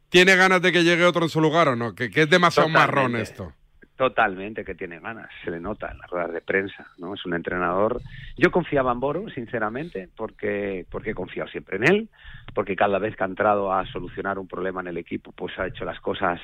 [0.08, 1.94] tiene ganas de que llegue otro en su lugar o no?
[1.94, 2.94] Que, que es demasiado Totalmente.
[2.96, 3.52] marrón esto.
[3.96, 7.14] Totalmente que tiene ganas, se le nota en las ruedas de prensa, ¿no?
[7.14, 8.02] Es un entrenador.
[8.36, 12.08] Yo confiaba en Boro, sinceramente, porque porque he confiado siempre en él,
[12.54, 15.66] porque cada vez que ha entrado a solucionar un problema en el equipo, pues ha
[15.66, 16.38] hecho las cosas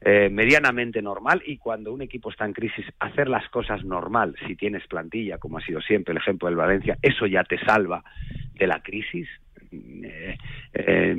[0.00, 4.54] eh, medianamente normal y cuando un equipo está en crisis, hacer las cosas normal, si
[4.54, 8.04] tienes plantilla, como ha sido siempre el ejemplo del Valencia, eso ya te salva
[8.54, 9.28] de la crisis.
[9.72, 10.38] Eh,
[10.72, 11.16] eh,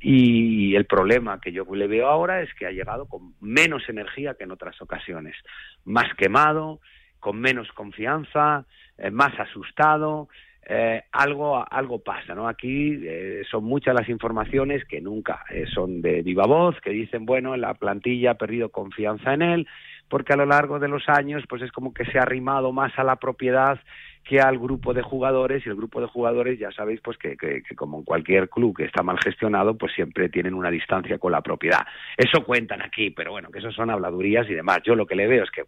[0.00, 4.34] y el problema que yo le veo ahora es que ha llegado con menos energía
[4.34, 5.36] que en otras ocasiones,
[5.84, 6.80] más quemado,
[7.20, 8.64] con menos confianza,
[9.12, 10.28] más asustado.
[10.68, 12.48] Eh, algo algo pasa, ¿no?
[12.48, 17.24] Aquí eh, son muchas las informaciones que nunca eh, son de viva voz, que dicen,
[17.24, 19.68] bueno, la plantilla ha perdido confianza en él,
[20.08, 22.92] porque a lo largo de los años, pues es como que se ha arrimado más
[22.98, 23.78] a la propiedad
[24.24, 27.36] que al grupo de jugadores y el grupo de jugadores ya sabéis pues que,
[27.76, 31.42] como en cualquier club que está mal gestionado pues siempre tienen una distancia con la
[31.42, 31.86] propiedad
[32.16, 35.28] eso cuentan aquí pero bueno que eso son habladurías y demás yo lo que le
[35.28, 35.62] veo es que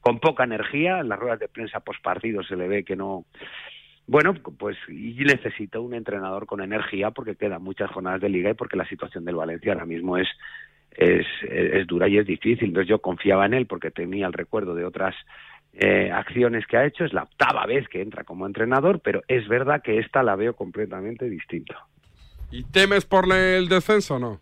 [0.00, 3.24] con poca energía en las ruedas de prensa post partido se le ve que no
[4.06, 8.54] bueno, pues y necesita un entrenador con energía porque quedan muchas jornadas de liga y
[8.54, 10.28] porque la situación del Valencia ahora mismo es
[10.96, 12.68] es, es dura y es difícil.
[12.68, 15.14] Entonces yo confiaba en él porque tenía el recuerdo de otras
[15.72, 17.04] eh, acciones que ha hecho.
[17.04, 20.54] Es la octava vez que entra como entrenador, pero es verdad que esta la veo
[20.54, 21.86] completamente distinta.
[22.50, 24.40] ¿Y temes por el descenso o no?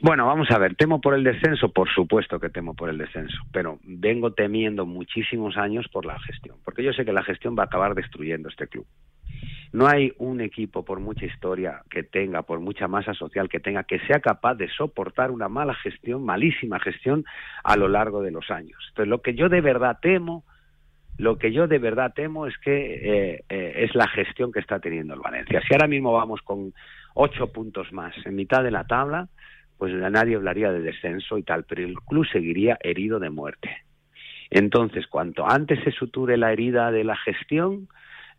[0.00, 3.36] Bueno, vamos a ver, temo por el descenso, por supuesto que temo por el descenso,
[3.52, 7.64] pero vengo temiendo muchísimos años por la gestión, porque yo sé que la gestión va
[7.64, 8.86] a acabar destruyendo este club.
[9.72, 13.84] No hay un equipo, por mucha historia que tenga, por mucha masa social que tenga,
[13.84, 17.24] que sea capaz de soportar una mala gestión, malísima gestión,
[17.64, 18.78] a lo largo de los años.
[18.88, 20.44] Entonces, lo que yo de verdad temo,
[21.18, 24.80] lo que yo de verdad temo es que eh, eh, es la gestión que está
[24.80, 25.60] teniendo el Valencia.
[25.60, 26.72] Si ahora mismo vamos con
[27.14, 29.28] ocho puntos más en mitad de la tabla,
[29.78, 33.70] pues nadie hablaría de descenso y tal, pero el club seguiría herido de muerte.
[34.50, 37.88] Entonces, cuanto antes se suture la herida de la gestión,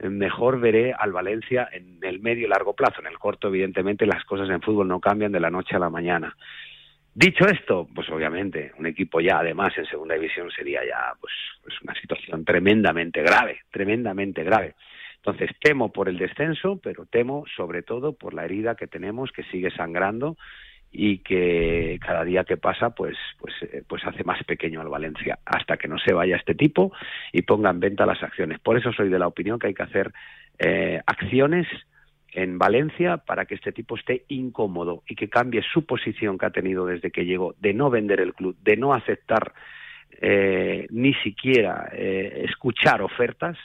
[0.01, 3.01] mejor veré al Valencia en el medio y largo plazo.
[3.01, 5.89] En el corto, evidentemente, las cosas en fútbol no cambian de la noche a la
[5.89, 6.35] mañana.
[7.13, 11.33] Dicho esto, pues obviamente un equipo ya además en segunda división sería ya pues,
[11.63, 14.75] pues una situación tremendamente grave, tremendamente grave.
[15.17, 19.43] Entonces temo por el descenso, pero temo sobre todo por la herida que tenemos que
[19.43, 20.37] sigue sangrando
[20.91, 25.39] y que cada día que pasa pues pues eh, pues hace más pequeño al Valencia
[25.45, 26.91] hasta que no se vaya este tipo
[27.31, 28.59] y ponga en venta las acciones.
[28.59, 30.11] Por eso soy de la opinión que hay que hacer
[30.57, 31.67] eh, acciones
[32.31, 36.51] en Valencia para que este tipo esté incómodo y que cambie su posición que ha
[36.51, 39.53] tenido desde que llegó de no vender el club, de no aceptar
[40.21, 43.57] eh, ni siquiera escuchar ofertas,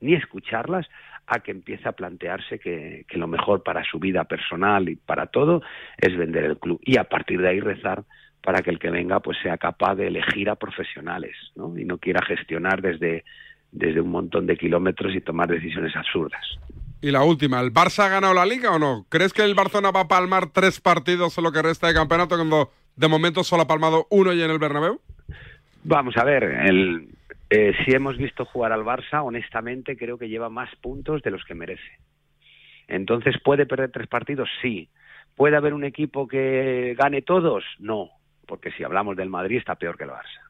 [0.00, 0.86] ni escucharlas,
[1.30, 5.26] a que empiece a plantearse que, que, lo mejor para su vida personal y para
[5.26, 5.62] todo
[5.96, 8.04] es vender el club y a partir de ahí rezar
[8.42, 11.76] para que el que venga pues sea capaz de elegir a profesionales ¿no?
[11.78, 13.24] y no quiera gestionar desde,
[13.70, 16.44] desde un montón de kilómetros y tomar decisiones absurdas.
[17.02, 19.06] Y la última, ¿el Barça ha ganado la liga o no?
[19.08, 22.36] ¿Crees que el Barcelona va a palmar tres partidos en lo que resta de campeonato
[22.36, 25.00] cuando de momento solo ha palmado uno y en el Bernabéu?
[25.82, 27.08] Vamos a ver, el,
[27.50, 31.44] eh, si hemos visto jugar al Barça, honestamente creo que lleva más puntos de los
[31.44, 31.98] que merece.
[32.86, 34.48] Entonces, ¿puede perder tres partidos?
[34.62, 34.88] Sí.
[35.34, 37.64] ¿Puede haber un equipo que gane todos?
[37.78, 38.10] No,
[38.46, 40.40] porque si hablamos del Madrid está peor que el Barça.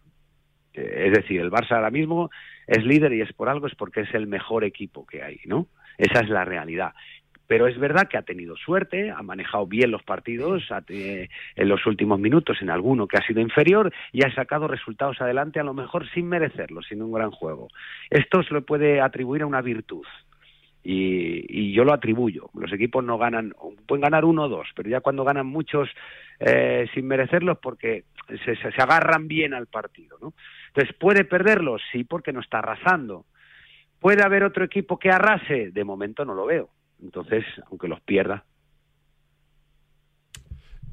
[0.75, 2.31] Eh, es decir, el Barça ahora mismo
[2.67, 5.69] es líder y es por algo, es porque es el mejor equipo que hay, ¿no?
[5.97, 6.93] Esa es la realidad.
[7.51, 12.21] Pero es verdad que ha tenido suerte, ha manejado bien los partidos en los últimos
[12.21, 16.09] minutos, en alguno que ha sido inferior, y ha sacado resultados adelante, a lo mejor
[16.11, 17.67] sin merecerlo, sin un gran juego.
[18.09, 20.05] Esto se lo puede atribuir a una virtud.
[20.85, 22.51] Y, y, yo lo atribuyo.
[22.55, 23.53] Los equipos no ganan,
[23.85, 25.89] pueden ganar uno o dos, pero ya cuando ganan muchos
[26.39, 30.19] eh, sin merecerlos porque se, se, se, agarran bien al partido.
[30.23, 30.35] ¿no?
[30.69, 31.83] Entonces, ¿puede perderlos?
[31.91, 33.25] Sí, porque no está arrasando.
[33.99, 35.73] ¿Puede haber otro equipo que arrase?
[35.73, 36.71] De momento no lo veo.
[37.03, 38.45] Entonces, aunque los pierda.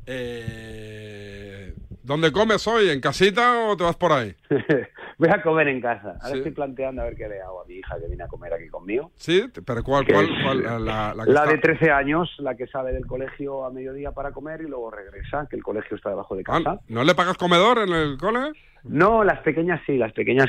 [0.05, 2.89] Eh, ¿Dónde comes hoy?
[2.89, 4.33] ¿En casita o te vas por ahí?
[5.17, 6.11] Voy a comer en casa.
[6.21, 6.37] Ahora sí.
[6.37, 8.69] estoy planteando a ver qué le hago a mi hija que viene a comer aquí
[8.69, 9.11] conmigo.
[9.15, 10.05] Sí, pero ¿cuál?
[10.05, 13.71] cuál, cuál la, la, la, la de 13 años, la que sale del colegio a
[13.71, 16.71] mediodía para comer y luego regresa, que el colegio está debajo de casa.
[16.73, 18.53] Ah, ¿No le pagas comedor en el cole?
[18.89, 20.47] No, las pequeñas sí, las pequeñas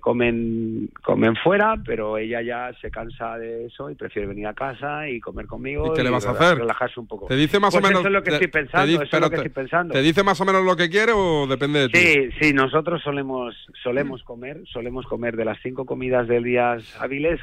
[0.00, 5.08] comen comen fuera, pero ella ya se cansa de eso y prefiere venir a casa
[5.08, 5.92] y comer conmigo.
[5.92, 6.58] ¿Y qué le vas a hacer?
[6.58, 7.26] Relajarse un poco.
[7.26, 8.00] ¿Te dice más pues o menos?
[8.00, 8.86] Eso es lo que te, estoy pensando.
[8.86, 9.94] Te, eso es lo que estoy pensando.
[9.94, 11.98] ¿Te dice más o menos lo que quiere o depende de ti?
[11.98, 17.40] Sí, sí, nosotros solemos solemos comer, solemos comer de las cinco comidas del día hábiles.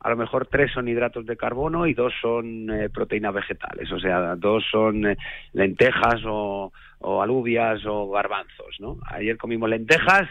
[0.00, 4.00] A lo mejor tres son hidratos de carbono y dos son eh, proteínas vegetales, o
[4.00, 5.16] sea, dos son eh,
[5.52, 8.98] lentejas o o alubias o garbanzos, ¿no?
[9.06, 10.28] Ayer comimos lentejas,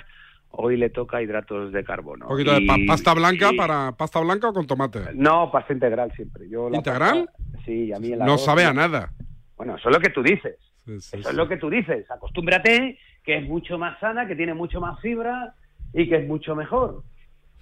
[0.52, 2.26] hoy le toca hidratos de carbono.
[2.26, 5.00] ¿Un poquito y, de pa pasta blanca y, para pasta blanca o con tomate?
[5.14, 6.48] No, pasta integral siempre.
[6.48, 7.26] Yo ¿Integral?
[7.26, 9.12] Pasta, sí, a mí el No sabe a nada.
[9.58, 10.58] Bueno, eso es lo que tú dices.
[10.86, 11.30] Sí, sí, eso sí.
[11.30, 12.10] es lo que tú dices.
[12.10, 15.56] Acostúmbrate que es mucho más sana, que tiene mucho más fibra
[15.94, 17.04] y que es mucho mejor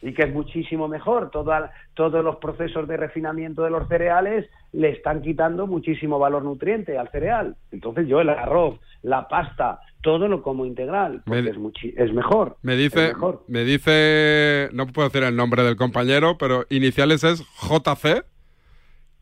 [0.01, 1.31] y que es muchísimo mejor.
[1.31, 6.97] Toda, todos los procesos de refinamiento de los cereales le están quitando muchísimo valor nutriente
[6.97, 7.55] al cereal.
[7.71, 12.13] Entonces yo el arroz, la pasta, todo lo como integral, porque Me- es, muchi- es
[12.13, 12.57] mejor.
[12.61, 13.43] Me dice, es mejor.
[13.47, 18.23] me dice, no puedo decir el nombre del compañero, pero iniciales es JC,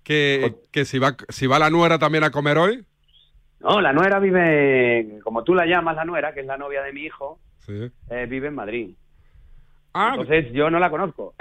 [0.04, 2.86] que, que si va si va la nuera también a comer hoy.
[3.60, 6.94] No, la nuera vive, como tú la llamas, la nuera, que es la novia de
[6.94, 7.90] mi hijo, Sí.
[8.12, 8.96] eh, vive en Madrid.
[9.98, 11.34] Ah, Entonces yo no la conozco.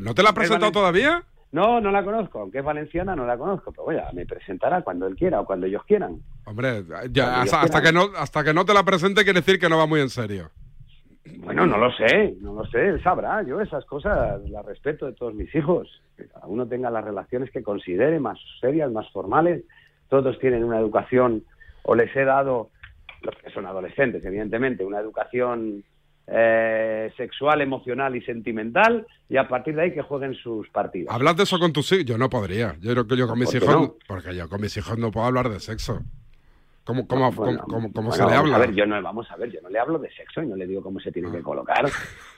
[0.00, 1.22] ¿no te la ha presentado todavía?
[1.52, 2.40] No, no la conozco.
[2.40, 3.70] Aunque es valenciana, no la conozco.
[3.70, 6.18] Pero bueno, me presentará cuando él quiera o cuando ellos quieran.
[6.46, 9.76] Hombre, ya, hasta, que no hasta que no te la presente quiere decir que no
[9.76, 10.50] va muy en serio.
[11.36, 13.42] Bueno, no lo sé, no lo sé, él sabrá.
[13.42, 16.02] Yo esas cosas las respeto de todos mis hijos.
[16.16, 19.64] Que cada uno tenga las relaciones que considere más serias, más formales.
[20.08, 21.44] Todos tienen una educación,
[21.82, 22.70] o les he dado,
[23.20, 25.84] los que son adolescentes, evidentemente, una educación
[26.30, 31.12] eh, sexual, emocional y sentimental, y a partir de ahí que jueguen sus partidos.
[31.14, 32.76] Hablas de eso con tus hijos, yo no podría.
[32.80, 33.94] Yo creo que yo con mis ¿Por qué hijos, no?
[34.06, 36.00] porque yo con mis hijos no puedo hablar de sexo.
[36.84, 38.56] ¿Cómo, cómo, Bueno, cómo- cómo- cómo bueno, se le habla?
[38.56, 40.56] A ver, yo no, vamos a ver, yo no le hablo de sexo y no
[40.56, 41.84] le digo cómo se tiene que colocar,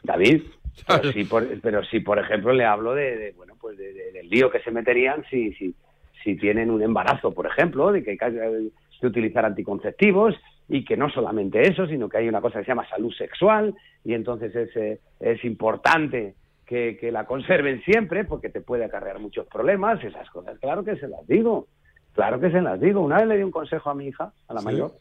[0.03, 0.43] David.
[0.87, 4.13] Pero sí, por, pero sí, por ejemplo, le hablo de, de, bueno, pues de- de-
[4.13, 5.75] del lío que se meterían si, si,
[6.23, 8.71] si tienen un embarazo, por ejemplo, de que hay
[9.01, 10.35] que utilizar anticonceptivos
[10.73, 13.75] y que no solamente eso, sino que hay una cosa que se llama salud sexual
[14.05, 19.19] y entonces es, eh, es importante que, que la conserven siempre porque te puede acarrear
[19.19, 20.57] muchos problemas, esas cosas.
[20.61, 21.67] Claro que se las digo,
[22.15, 23.01] claro que se las digo.
[23.01, 24.67] Una vez le di un consejo a mi hija, a la Sí.
[24.67, 24.93] mayor,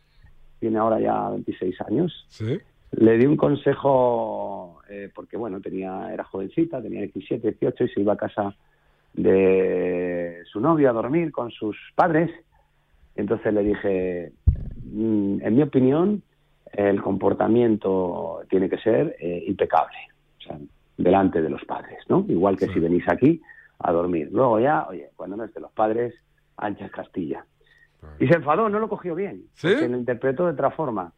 [0.59, 2.57] tiene ahora ya 26 años, Sí.
[2.91, 8.01] le di un consejo eh, porque, bueno, tenía era jovencita, tenía 17, 18 y se
[8.01, 8.55] iba a casa
[9.13, 12.31] de su novio a dormir con sus padres.
[13.19, 14.31] Entonces le dije,
[14.83, 16.23] "Mm, en mi opinión,
[16.71, 19.97] el comportamiento tiene que ser eh, impecable,
[20.37, 20.57] o sea,
[20.97, 22.25] delante de los padres, ¿no?
[22.27, 23.41] Igual que si venís aquí
[23.79, 24.29] a dormir.
[24.31, 26.13] Luego ya, oye, cuando no estén los padres,
[26.57, 27.45] anchas Castilla.
[28.19, 31.11] Y se enfadó, no lo cogió bien, porque lo interpretó de otra forma.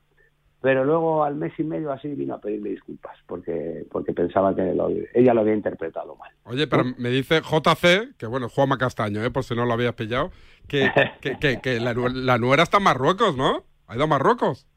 [0.62, 4.74] Pero luego, al mes y medio así, vino a pedirme disculpas, porque porque pensaba que
[4.76, 6.32] lo- ella lo había interpretado mal.
[6.44, 9.32] Oye, pero me dice JC, que bueno, Juanma Castaño, ¿eh?
[9.32, 10.30] por si no lo habías pillado,
[10.68, 13.64] que, que, que- que la, nue- la nuera está en Marruecos, ¿no?
[13.88, 14.68] ¿Ha ido a Marruecos?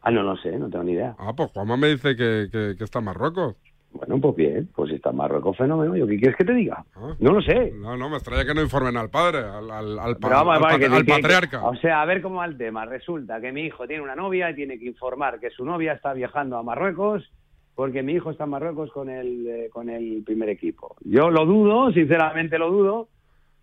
[0.00, 1.16] Ah, no lo sé, no tengo ni idea.
[1.18, 3.56] Ah, pues Juanma me dice que, que- que está en Marruecos.
[3.96, 5.96] Bueno, pues bien, pues está en Marruecos, fenómeno.
[5.96, 6.84] ¿Yo qué quieres que te diga?
[7.18, 7.72] No lo sé.
[7.74, 10.58] No, no, me extraña que no informen al padre, al, al, al Pero al
[11.04, 11.64] que- que- patriarca.
[11.66, 12.84] O sea, a ver cómo va el tema.
[12.84, 16.12] Resulta que mi hijo tiene una novia y tiene que informar que su novia está
[16.12, 17.30] viajando a Marruecos
[17.74, 20.96] porque mi hijo está en Marruecos con el, eh, con el primer equipo.
[21.04, 23.08] Yo lo dudo, sinceramente lo dudo,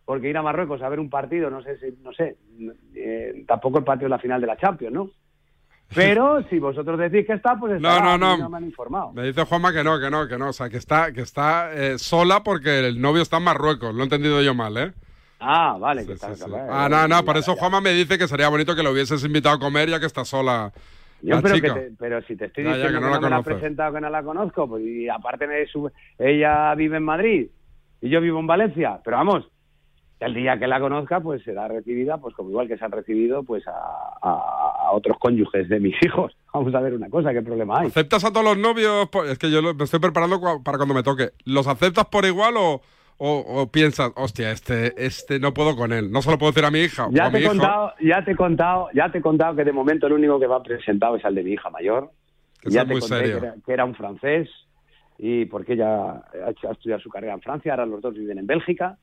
[0.06, 2.36] porque ir a Marruecos a ver un partido, no sé, si, no sé,
[2.94, 5.10] eh, tampoco el partido de la final de la Champions, ¿no?
[5.94, 8.50] Pero si vosotros decís que está, pues está, No, no, no.
[8.50, 9.12] me han informado.
[9.14, 10.50] Me dice Juanma que no, que no, que no.
[10.50, 13.94] O sea, que está, que está eh, sola porque el novio está en Marruecos.
[13.94, 14.92] Lo he entendido yo mal, ¿eh?
[15.40, 16.30] Ah, vale, que está...
[16.30, 19.24] vale, Ah, no, no, por eso Juanma me dice que sería bonito que lo hubieses
[19.26, 20.72] invitado a comer ya que está sola
[21.22, 23.20] Yo, pero, que te- pero si te estoy Ya, ya, diciendo que que no la
[23.22, 23.56] me la ha conoces.
[23.62, 27.48] presentado, que no la conozco, pues y aparte me sube- ella vive en Madrid
[28.02, 29.46] y yo vivo en Valencia, pero vamos,
[30.26, 33.43] el día que la conozca, pues será recibida, pues como igual que se han recibido,
[33.43, 33.71] pues a,
[34.21, 36.36] a- a otros cónyuges de mis hijos.
[36.53, 37.88] Vamos a ver una cosa, ¿qué problema hay?
[37.88, 39.07] ¿Aceptas a todos los novios?
[39.09, 41.30] por- Es que yo me estoy preparando para cuando me toque.
[41.45, 42.82] ¿Los aceptas por igual o,
[43.17, 46.11] o, o piensas, hostia, este, este no puedo con él?
[46.11, 47.49] No se lo puedo decir a mi hija Ya te he hijo.
[47.51, 50.47] contado, ya te he contado, ya te he contado que de momento el único que
[50.47, 52.11] va presentado es al de mi hija mayor.
[52.61, 53.39] Que ya te muy conté serio.
[53.41, 54.49] Que, era, que era un francés
[55.17, 58.97] y porque ella ha estudiado su carrera en Francia, ahora los dos viven en Bélgica.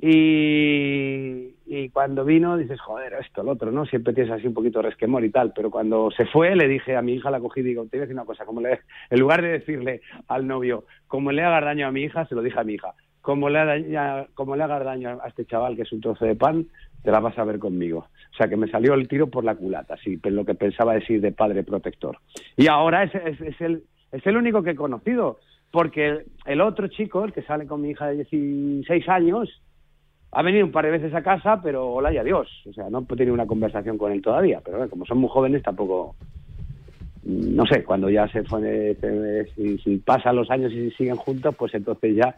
[0.00, 3.84] Y, cuando vino dices, joder, esto, el otro, ¿no?
[3.86, 7.02] Siempre tienes así un poquito resquemor y tal, pero cuando se fue le dije a
[7.02, 8.80] mi hija, la cogí y digo, te voy a decir una cosa, como le,
[9.10, 12.42] en lugar de decirle al novio, como le hagas daño a mi hija, se lo
[12.42, 15.82] dije a mi hija, como le, haga- como le hagas daño a este chaval que
[15.82, 16.66] es un trozo de pan,
[17.02, 18.06] te la vas a ver conmigo.
[18.32, 21.20] O sea, que me salió el tiro por la culata, sí, lo que pensaba decir
[21.20, 22.18] de padre protector.
[22.56, 23.82] Y ahora es, es, es el,
[24.12, 25.38] es el único que he conocido,
[25.70, 29.62] porque el, el otro chico, el que sale con mi hija de 16 años,
[30.32, 32.48] ha venido un par de veces a casa, pero hola y adiós.
[32.68, 35.30] O sea, no he tenido una conversación con él todavía, pero bueno, como son muy
[35.30, 36.14] jóvenes tampoco...
[37.24, 41.54] No sé, cuando ya se pone, se- si, si pasan los años y siguen juntos,
[41.56, 42.34] pues entonces ya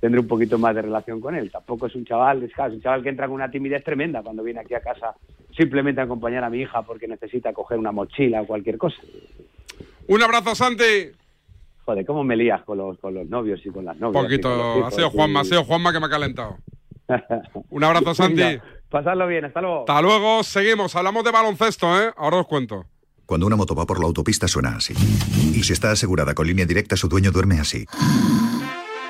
[0.00, 1.50] tendré un poquito más de relación con él.
[1.50, 4.22] Tampoco es un chaval, es, claro, es un chaval que entra con una timidez tremenda
[4.22, 5.14] cuando viene aquí a casa
[5.56, 8.96] simplemente a acompañar a mi hija porque necesita coger una mochila o cualquier cosa.
[10.08, 11.12] Un abrazo, Santi.
[11.84, 14.22] Joder, cómo me lías con los, con los novios y con las novias.
[14.24, 14.86] los Poquito.
[14.86, 16.56] Ha sido Juanma, ha sido Juanma que me ha calentado.
[17.70, 18.42] Un abrazo, Santi.
[18.42, 19.80] Venga, Pasadlo bien, hasta luego.
[19.80, 20.94] Hasta luego, seguimos.
[20.94, 22.12] Hablamos de baloncesto, ¿eh?
[22.16, 22.84] Ahora os cuento.
[23.24, 24.92] Cuando una moto va por la autopista suena así.
[25.54, 27.86] Y si está asegurada con línea directa, su dueño duerme así.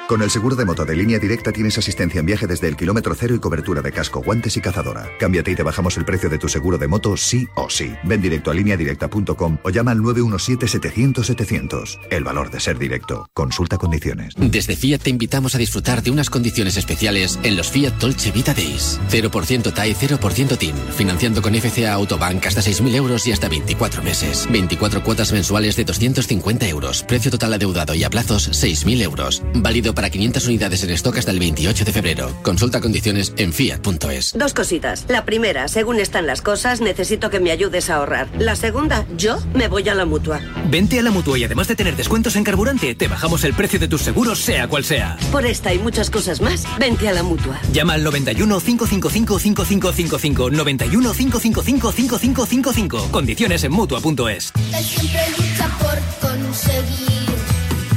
[0.09, 3.14] Con el seguro de moto de línea directa tienes asistencia en viaje desde el kilómetro
[3.14, 5.09] cero y cobertura de casco, guantes y cazadora.
[5.18, 7.94] Cámbiate y te bajamos el precio de tu seguro de moto sí o sí.
[8.03, 12.00] Ven directo a lineadirecta.com o llama al 917-700-700.
[12.11, 13.28] El valor de ser directo.
[13.32, 14.34] Consulta condiciones.
[14.36, 18.55] Desde Fiat te invitamos a disfrutar de unas condiciones especiales en los Fiat Dolce Vita
[18.55, 18.98] Days.
[19.09, 20.74] 0% TAE, 0% TIN.
[20.96, 24.48] Financiando con FCA Autobank hasta 6.000 euros y hasta 24 meses.
[24.50, 27.05] 24 cuotas mensuales de 250 euros.
[27.05, 29.42] Precio total adeudado y a plazos 6.000 euros.
[29.55, 32.32] Válido para 500 unidades en stock hasta el 28 de febrero.
[32.43, 34.32] Consulta condiciones en fiat.es.
[34.36, 35.05] Dos cositas.
[35.09, 38.28] La primera, según están las cosas, necesito que me ayudes a ahorrar.
[38.38, 40.40] La segunda, yo me voy a la mutua.
[40.68, 43.78] Vente a la mutua y además de tener descuentos en carburante, te bajamos el precio
[43.78, 45.16] de tus seguros, sea cual sea.
[45.30, 47.61] Por esta y muchas cosas más, vente a la mutua.
[47.72, 53.09] Llama al 91 555 5555 91 555 5555.
[53.11, 54.53] Condiciones en mutua.es.
[54.76, 57.28] Él siempre lucha por conseguir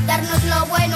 [0.06, 0.95] darnos lo bueno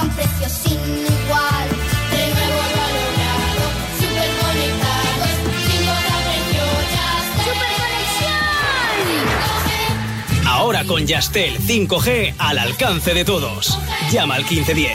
[10.59, 13.79] Ahora con Yastel 5G al alcance de todos.
[14.11, 14.91] Llama al 1510.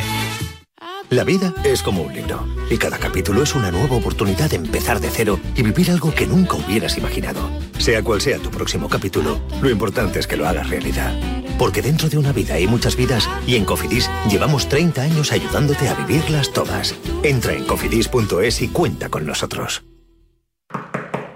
[1.08, 5.00] La vida es como un libro y cada capítulo es una nueva oportunidad de empezar
[5.00, 7.48] de cero y vivir algo que nunca hubieras imaginado.
[7.78, 11.18] Sea cual sea tu próximo capítulo, lo importante es que lo hagas realidad.
[11.58, 15.88] Porque dentro de una vida hay muchas vidas y en Cofidis llevamos 30 años ayudándote
[15.88, 16.94] a vivirlas todas.
[17.22, 19.82] Entra en cofidis.es y cuenta con nosotros.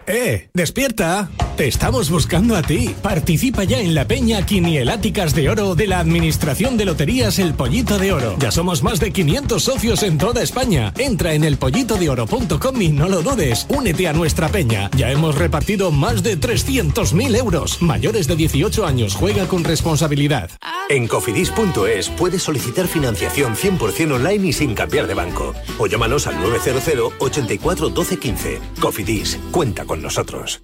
[0.08, 0.48] ¡Eh!
[0.54, 1.28] ¡Despierta!
[1.58, 2.94] Te estamos buscando a ti.
[3.02, 7.98] Participa ya en la peña Quinieláticas de Oro de la Administración de Loterías El Pollito
[7.98, 8.36] de Oro.
[8.38, 10.94] Ya somos más de 500 socios en toda España.
[10.96, 13.66] Entra en elpollitodeoro.com y no lo dudes.
[13.68, 14.88] Únete a nuestra peña.
[14.96, 17.82] Ya hemos repartido más de 300.000 euros.
[17.82, 19.16] Mayores de 18 años.
[19.16, 20.50] Juega con responsabilidad.
[20.88, 25.54] En cofidis.es puedes solicitar financiación 100% online y sin cambiar de banco.
[25.78, 28.60] O llámanos al 900 84 12 15.
[28.80, 30.62] Cofidis, cuenta con nosotros.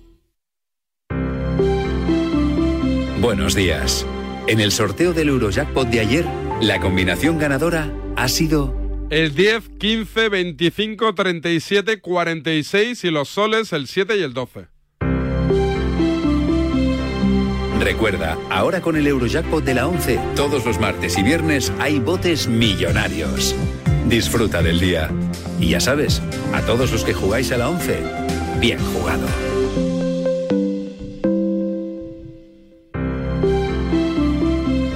[3.20, 4.06] Buenos días.
[4.46, 6.26] En el sorteo del Eurojackpot de ayer,
[6.60, 8.74] la combinación ganadora ha sido
[9.08, 14.66] El 10, 15, 25, 37, 46 y los soles el 7 y el 12.
[17.80, 22.48] Recuerda, ahora con el Eurojackpot de la 11, todos los martes y viernes hay botes
[22.48, 23.54] millonarios.
[24.08, 25.10] Disfruta del día.
[25.60, 26.22] Y ya sabes,
[26.52, 28.02] a todos los que jugáis a la 11,
[28.60, 29.26] bien jugado.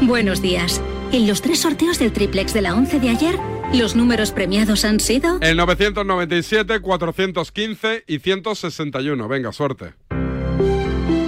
[0.02, 0.80] Buenos días.
[1.12, 3.38] En los tres sorteos del triplex de la 11 de ayer,
[3.74, 9.28] los números premiados han sido El 997, 415 y 161.
[9.28, 9.94] Venga, suerte.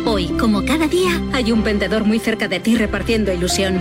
[0.06, 3.78] Hoy, como cada día, hay un vendedor muy cerca de ti repartiendo ilusión.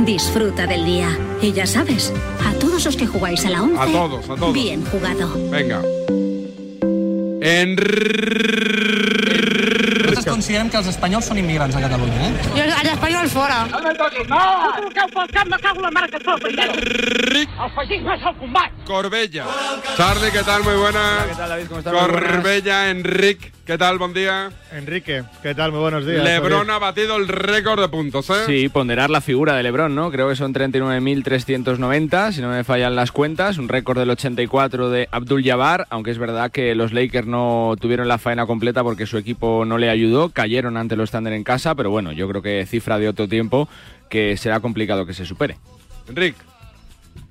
[0.00, 1.08] Disfruta del día.
[1.40, 2.12] Y ya sabes,
[2.44, 4.52] a todos los que jugáis a la 11, A todos, a todos.
[4.52, 5.32] bien jugado.
[5.50, 5.82] Venga.
[7.40, 7.74] En...
[10.10, 12.32] Nosaltres considerem que els espanyols són immigrants a Catalunya, eh?
[12.52, 13.62] Jo, l'espanyol fora.
[13.70, 14.40] No me toquis, no!
[14.76, 17.48] Truqueu pel cap, me cago la mare que et fa Ric.
[17.64, 18.70] El feixisme és el combat.
[18.88, 19.46] Corbella.
[19.96, 20.64] Charlie, ¿qué tal?
[20.64, 21.26] Muy buenas.
[21.28, 21.66] ¿Qué tal, David?
[21.68, 21.94] ¿Cómo estás?
[21.94, 23.98] Corbella, Enric, ¿qué tal?
[23.98, 24.50] Buen día.
[24.72, 25.70] Enrique, ¿qué tal?
[25.70, 26.24] Muy buenos días.
[26.24, 28.42] Lebron ha batido el récord de puntos, ¿eh?
[28.44, 30.10] Sí, ponderar la figura de Lebron, ¿no?
[30.10, 33.58] Creo que son 39.390, si no me fallan las cuentas.
[33.58, 38.08] Un récord del 84 de Abdul Jabbar, aunque es verdad que los Lakers no tuvieron
[38.08, 40.30] la faena completa porque su equipo no le ayudó.
[40.30, 43.68] Cayeron ante los Thunder en casa, pero bueno, yo creo que cifra de otro tiempo
[44.08, 45.58] que será complicado que se supere.
[46.08, 46.49] Enric.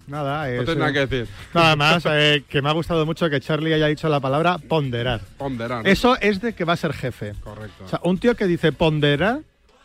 [0.09, 1.27] Nada, No tienes nada que decir.
[1.53, 5.21] Nada más, eh, que me ha gustado mucho que Charlie haya dicho la palabra ponderar.
[5.37, 5.83] Ponderar.
[5.83, 5.89] ¿no?
[5.89, 7.33] Eso es de que va a ser jefe.
[7.43, 7.85] Correcto.
[7.85, 9.39] O sea, un tío que dice ponderar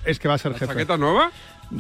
[0.04, 0.72] es que va a ser ¿La jefe.
[0.72, 1.30] chaqueta nueva?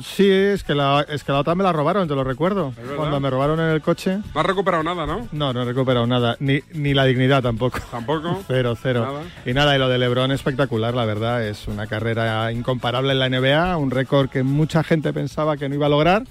[0.02, 2.72] Sí, es que, la, es que la otra me la robaron, te lo recuerdo.
[2.96, 4.18] Cuando me robaron en el coche.
[4.34, 5.28] No has recuperado nada, ¿no?
[5.30, 6.36] No, no he recuperado nada.
[6.40, 7.78] Ni, ni la dignidad tampoco.
[7.90, 8.42] ¿Tampoco?
[8.48, 9.04] Cero, cero.
[9.06, 9.22] Nada.
[9.44, 11.46] Y nada, y lo de Lebron espectacular, la verdad.
[11.46, 15.74] Es una carrera incomparable en la NBA, un récord que mucha gente pensaba que no
[15.74, 16.24] iba a lograr.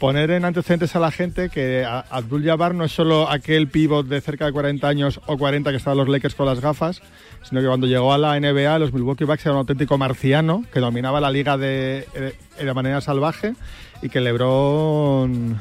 [0.00, 4.22] Poner en antecedentes a la gente que Abdul Jabbar no es solo aquel pívot de
[4.22, 7.02] cerca de 40 años o 40 que estaban los Lakers con las gafas,
[7.42, 10.80] sino que cuando llegó a la NBA los Milwaukee Bucks era un auténtico marciano que
[10.80, 13.52] dominaba la liga de, de, de manera salvaje
[14.00, 15.60] y que LeBron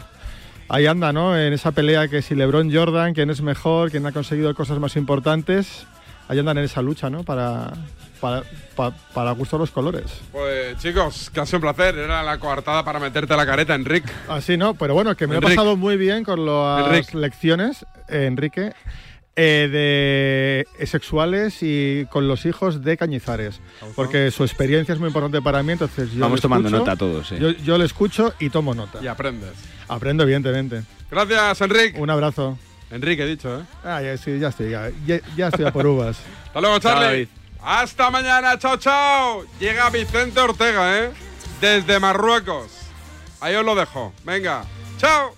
[0.70, 1.38] ahí anda, ¿no?
[1.38, 4.96] En esa pelea que si LeBron Jordan, quién es mejor, quién ha conseguido cosas más
[4.96, 5.86] importantes,
[6.30, 7.26] ahí andan en esa lucha, ¿no?
[7.26, 7.74] Para,
[8.20, 8.44] para,
[8.76, 10.06] pa- para gusto los colores.
[10.32, 11.98] Pues chicos, que ha sido un placer.
[11.98, 14.06] Era la coartada para meterte la careta, Enric.
[14.28, 14.74] Así, ¿no?
[14.74, 15.54] Pero bueno, que me Enrique.
[15.54, 17.18] he pasado muy bien con las Enrique.
[17.18, 18.74] lecciones, eh, Enrique,
[19.36, 23.62] eh, de eh, sexuales y con los hijos de Cañizares.
[23.96, 27.30] Porque su experiencia es muy importante para mí, entonces yo Vamos tomando escucho, nota todos,
[27.30, 29.00] Yo, yo le escucho y tomo nota.
[29.02, 29.52] Y aprendes.
[29.88, 30.84] Aprendo, evidentemente.
[31.10, 31.98] Gracias, Enric.
[31.98, 32.58] Un abrazo.
[32.92, 33.64] Enrique, he dicho, ¿eh?
[33.84, 36.18] Ah, ya, sí, ya estoy, ya, ya- ya estoy a por uvas.
[36.48, 37.28] Hasta luego, Chao, Charlie.
[37.62, 39.46] Hasta mañana, chao, chao.
[39.60, 41.12] Llega Vicente Ortega, ¿eh?
[41.60, 42.72] Desde Marruecos.
[43.42, 44.14] Ahí os lo dejo.
[44.24, 44.64] Venga,
[44.98, 45.36] chao.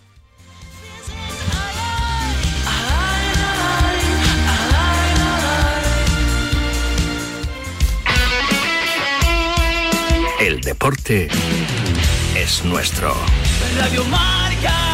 [10.39, 11.29] El deporte
[12.35, 13.13] es nuestro.
[13.77, 14.90] Radio Marca.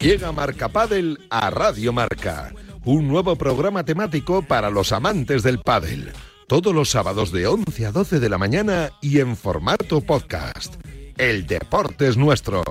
[0.00, 2.54] Llega Marca Padel a Radio Marca,
[2.86, 6.10] un nuevo programa temático para los amantes del pádel.
[6.48, 10.76] Todos los sábados de 11 a 12 de la mañana y en formato podcast.
[11.18, 12.62] El deporte es nuestro.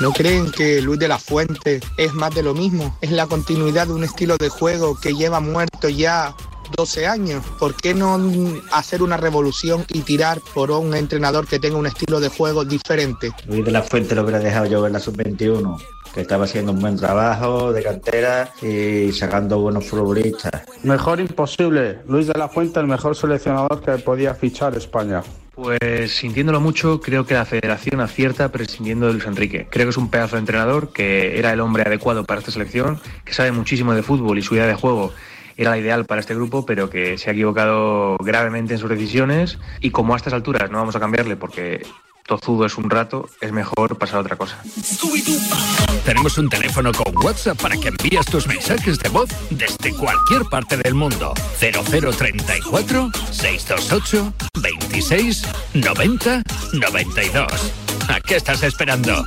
[0.00, 2.96] ¿No creen que Luis de la Fuente es más de lo mismo?
[3.02, 6.34] Es la continuidad de un estilo de juego que lleva muerto ya
[6.76, 7.44] 12 años.
[7.58, 8.18] ¿Por qué no
[8.72, 13.32] hacer una revolución y tirar por un entrenador que tenga un estilo de juego diferente?
[13.46, 15.78] Luis de la Fuente lo hubiera dejado yo en la sub-21
[16.14, 20.62] que estaba haciendo un buen trabajo de cantera y sacando buenos futbolistas.
[20.82, 21.98] Mejor imposible.
[22.08, 25.22] Luis de la Fuente, el mejor seleccionador que podía fichar España.
[25.54, 29.66] Pues sintiéndolo mucho, creo que la federación acierta prescindiendo de Luis Enrique.
[29.68, 33.00] Creo que es un pedazo de entrenador, que era el hombre adecuado para esta selección,
[33.24, 35.12] que sabe muchísimo de fútbol y su idea de juego
[35.58, 39.58] era la ideal para este grupo, pero que se ha equivocado gravemente en sus decisiones
[39.80, 41.84] y como a estas alturas no vamos a cambiarle porque
[42.26, 44.62] tozudo es un rato, es mejor pasar a otra cosa.
[46.04, 50.76] Tenemos un teléfono con WhatsApp para que envíes tus mensajes de voz desde cualquier parte
[50.76, 51.34] del mundo.
[51.58, 54.32] 0034 628
[54.62, 55.42] 26
[55.74, 56.42] 90
[56.74, 57.72] 92.
[58.08, 59.26] ¿A qué estás esperando?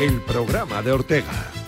[0.00, 1.61] El programa de Ortega.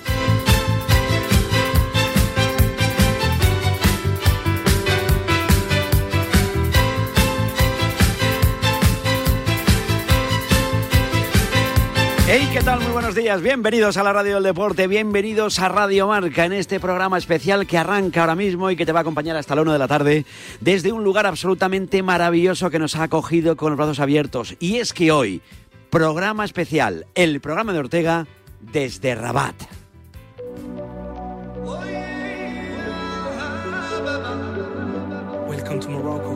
[12.36, 12.80] Hey, ¿qué tal?
[12.80, 13.40] Muy buenos días.
[13.40, 17.78] Bienvenidos a la Radio del Deporte, bienvenidos a Radio Marca en este programa especial que
[17.78, 20.26] arranca ahora mismo y que te va a acompañar hasta la 1 de la tarde
[20.58, 24.56] desde un lugar absolutamente maravilloso que nos ha acogido con los brazos abiertos.
[24.58, 25.42] Y es que hoy,
[25.90, 28.26] programa especial, el programa de Ortega
[28.60, 29.54] desde Rabat.
[35.46, 36.33] Welcome to Morocco.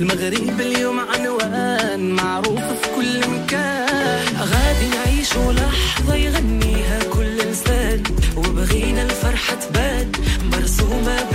[0.00, 4.26] المغرب اليوم عنوان معروف في كل مكان.
[4.38, 8.02] غادي نعيشوا لحظة يغنيها كل لسان
[8.36, 10.12] وبغينا الفرحة تبان.
[10.52, 11.29] مرسومة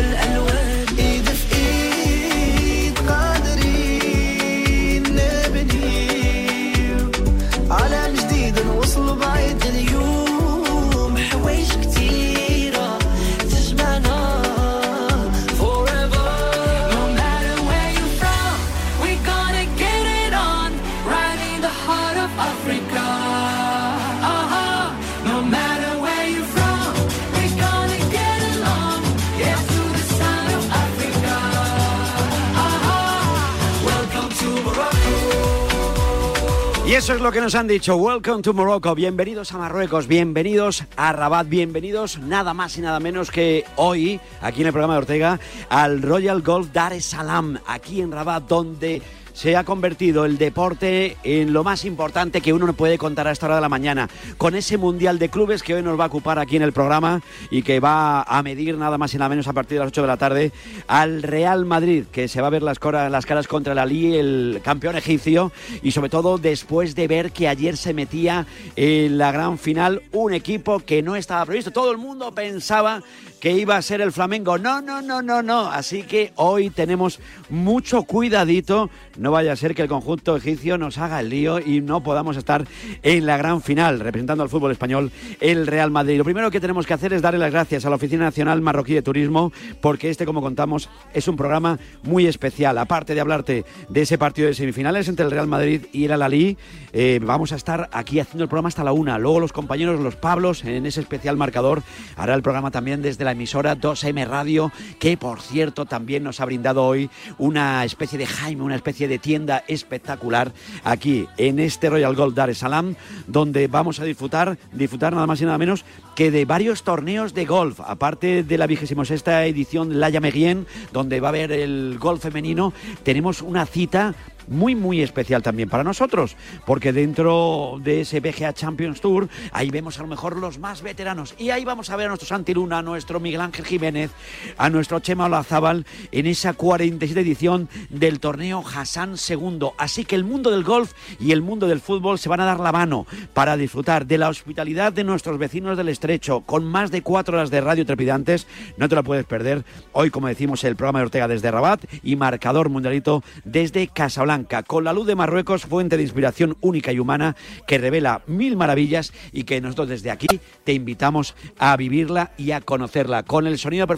[37.06, 37.98] eso es lo que nos han dicho.
[37.98, 38.96] Welcome to Morocco.
[38.96, 44.62] Bienvenidos a Marruecos, bienvenidos a Rabat, bienvenidos nada más y nada menos que hoy, aquí
[44.62, 45.40] en el programa de Ortega,
[45.70, 49.04] al Royal Golf Dar es Salaam, aquí en Rabat, donde
[49.36, 53.32] se ha convertido el deporte en lo más importante que uno no puede contar a
[53.32, 56.08] esta hora de la mañana, con ese Mundial de Clubes que hoy nos va a
[56.08, 57.22] ocupar aquí en el programa
[57.52, 60.02] y que va a medir nada más y nada menos a partir de las 8
[60.02, 60.52] de la tarde
[60.88, 64.62] al Real Madrid, que se va a ver las, las caras contra el Ali, el
[64.64, 65.52] campeón egipcio,
[65.84, 70.34] y sobre todo después de ver que ayer se metía en la gran final un
[70.34, 71.72] equipo que no estaba previsto.
[71.72, 73.04] Todo el mundo pensaba
[73.40, 74.58] que iba a ser el Flamengo.
[74.58, 75.70] No, no, no, no, no.
[75.72, 77.20] Así que hoy tenemos
[77.50, 78.90] mucho cuidadito.
[79.18, 82.38] No vaya a ser que el conjunto egipcio nos haga el lío y no podamos
[82.38, 82.66] estar
[83.04, 86.18] en la gran final representando al fútbol español el Real Madrid.
[86.18, 88.94] Lo primero que tenemos que hacer es darle las gracias a la Oficina Nacional Marroquí
[88.94, 92.78] de Turismo porque este, como contamos, es un programa muy especial.
[92.78, 96.58] Aparte de hablarte de ese partido de semifinales entre el Real Madrid y el Al-Ali,
[96.94, 99.18] eh, vamos a estar aquí haciendo el programa hasta la una.
[99.18, 101.84] Luego los compañeros, los Pablos, en ese especial marcador,
[102.16, 106.46] hará el programa también desde la emisora 2M Radio, que por cierto también nos ha
[106.46, 110.54] brindado hoy una especie de Jaime, una especie de tienda espectacular
[110.84, 112.96] aquí en este Royal Golf Dar es Salaam,
[113.28, 115.84] donde vamos a disfrutar, disfrutar nada más y nada menos
[116.16, 120.66] que de varios torneos de golf, aparte de la vigésima sexta edición de La Llamerien,
[120.94, 122.74] donde va a haber el golf femenino,
[123.04, 124.16] tenemos una cita
[124.48, 126.36] muy muy especial también para nosotros,
[126.66, 131.36] porque dentro de ese BGA Champions Tour, ahí vemos a lo mejor los más veteranos
[131.38, 134.12] y ahí vamos a ver a nuestro Santi Luna, a nuestro Miguel Ángel Jiménez,
[134.58, 139.70] a nuestro Chema Olazábal en esa 47 edición del torneo Hassan II.
[139.78, 142.60] Así que el mundo del golf y el mundo del fútbol se van a dar
[142.60, 147.02] la mano para disfrutar de la hospitalidad de nuestros vecinos del estrecho, con más de
[147.02, 148.48] cuatro horas de radio trepidantes.
[148.78, 149.64] No te lo puedes perder.
[149.92, 154.35] Hoy, como decimos, el programa de Ortega desde Rabat y marcador mundialito desde Casablanca
[154.68, 157.36] con la luz de Marruecos, fuente de inspiración única y humana
[157.68, 160.28] que revela mil maravillas y que nosotros desde aquí
[160.64, 163.24] te invitamos a vivirla y a conocerla.
[163.24, 163.94] Con el sonido perfecto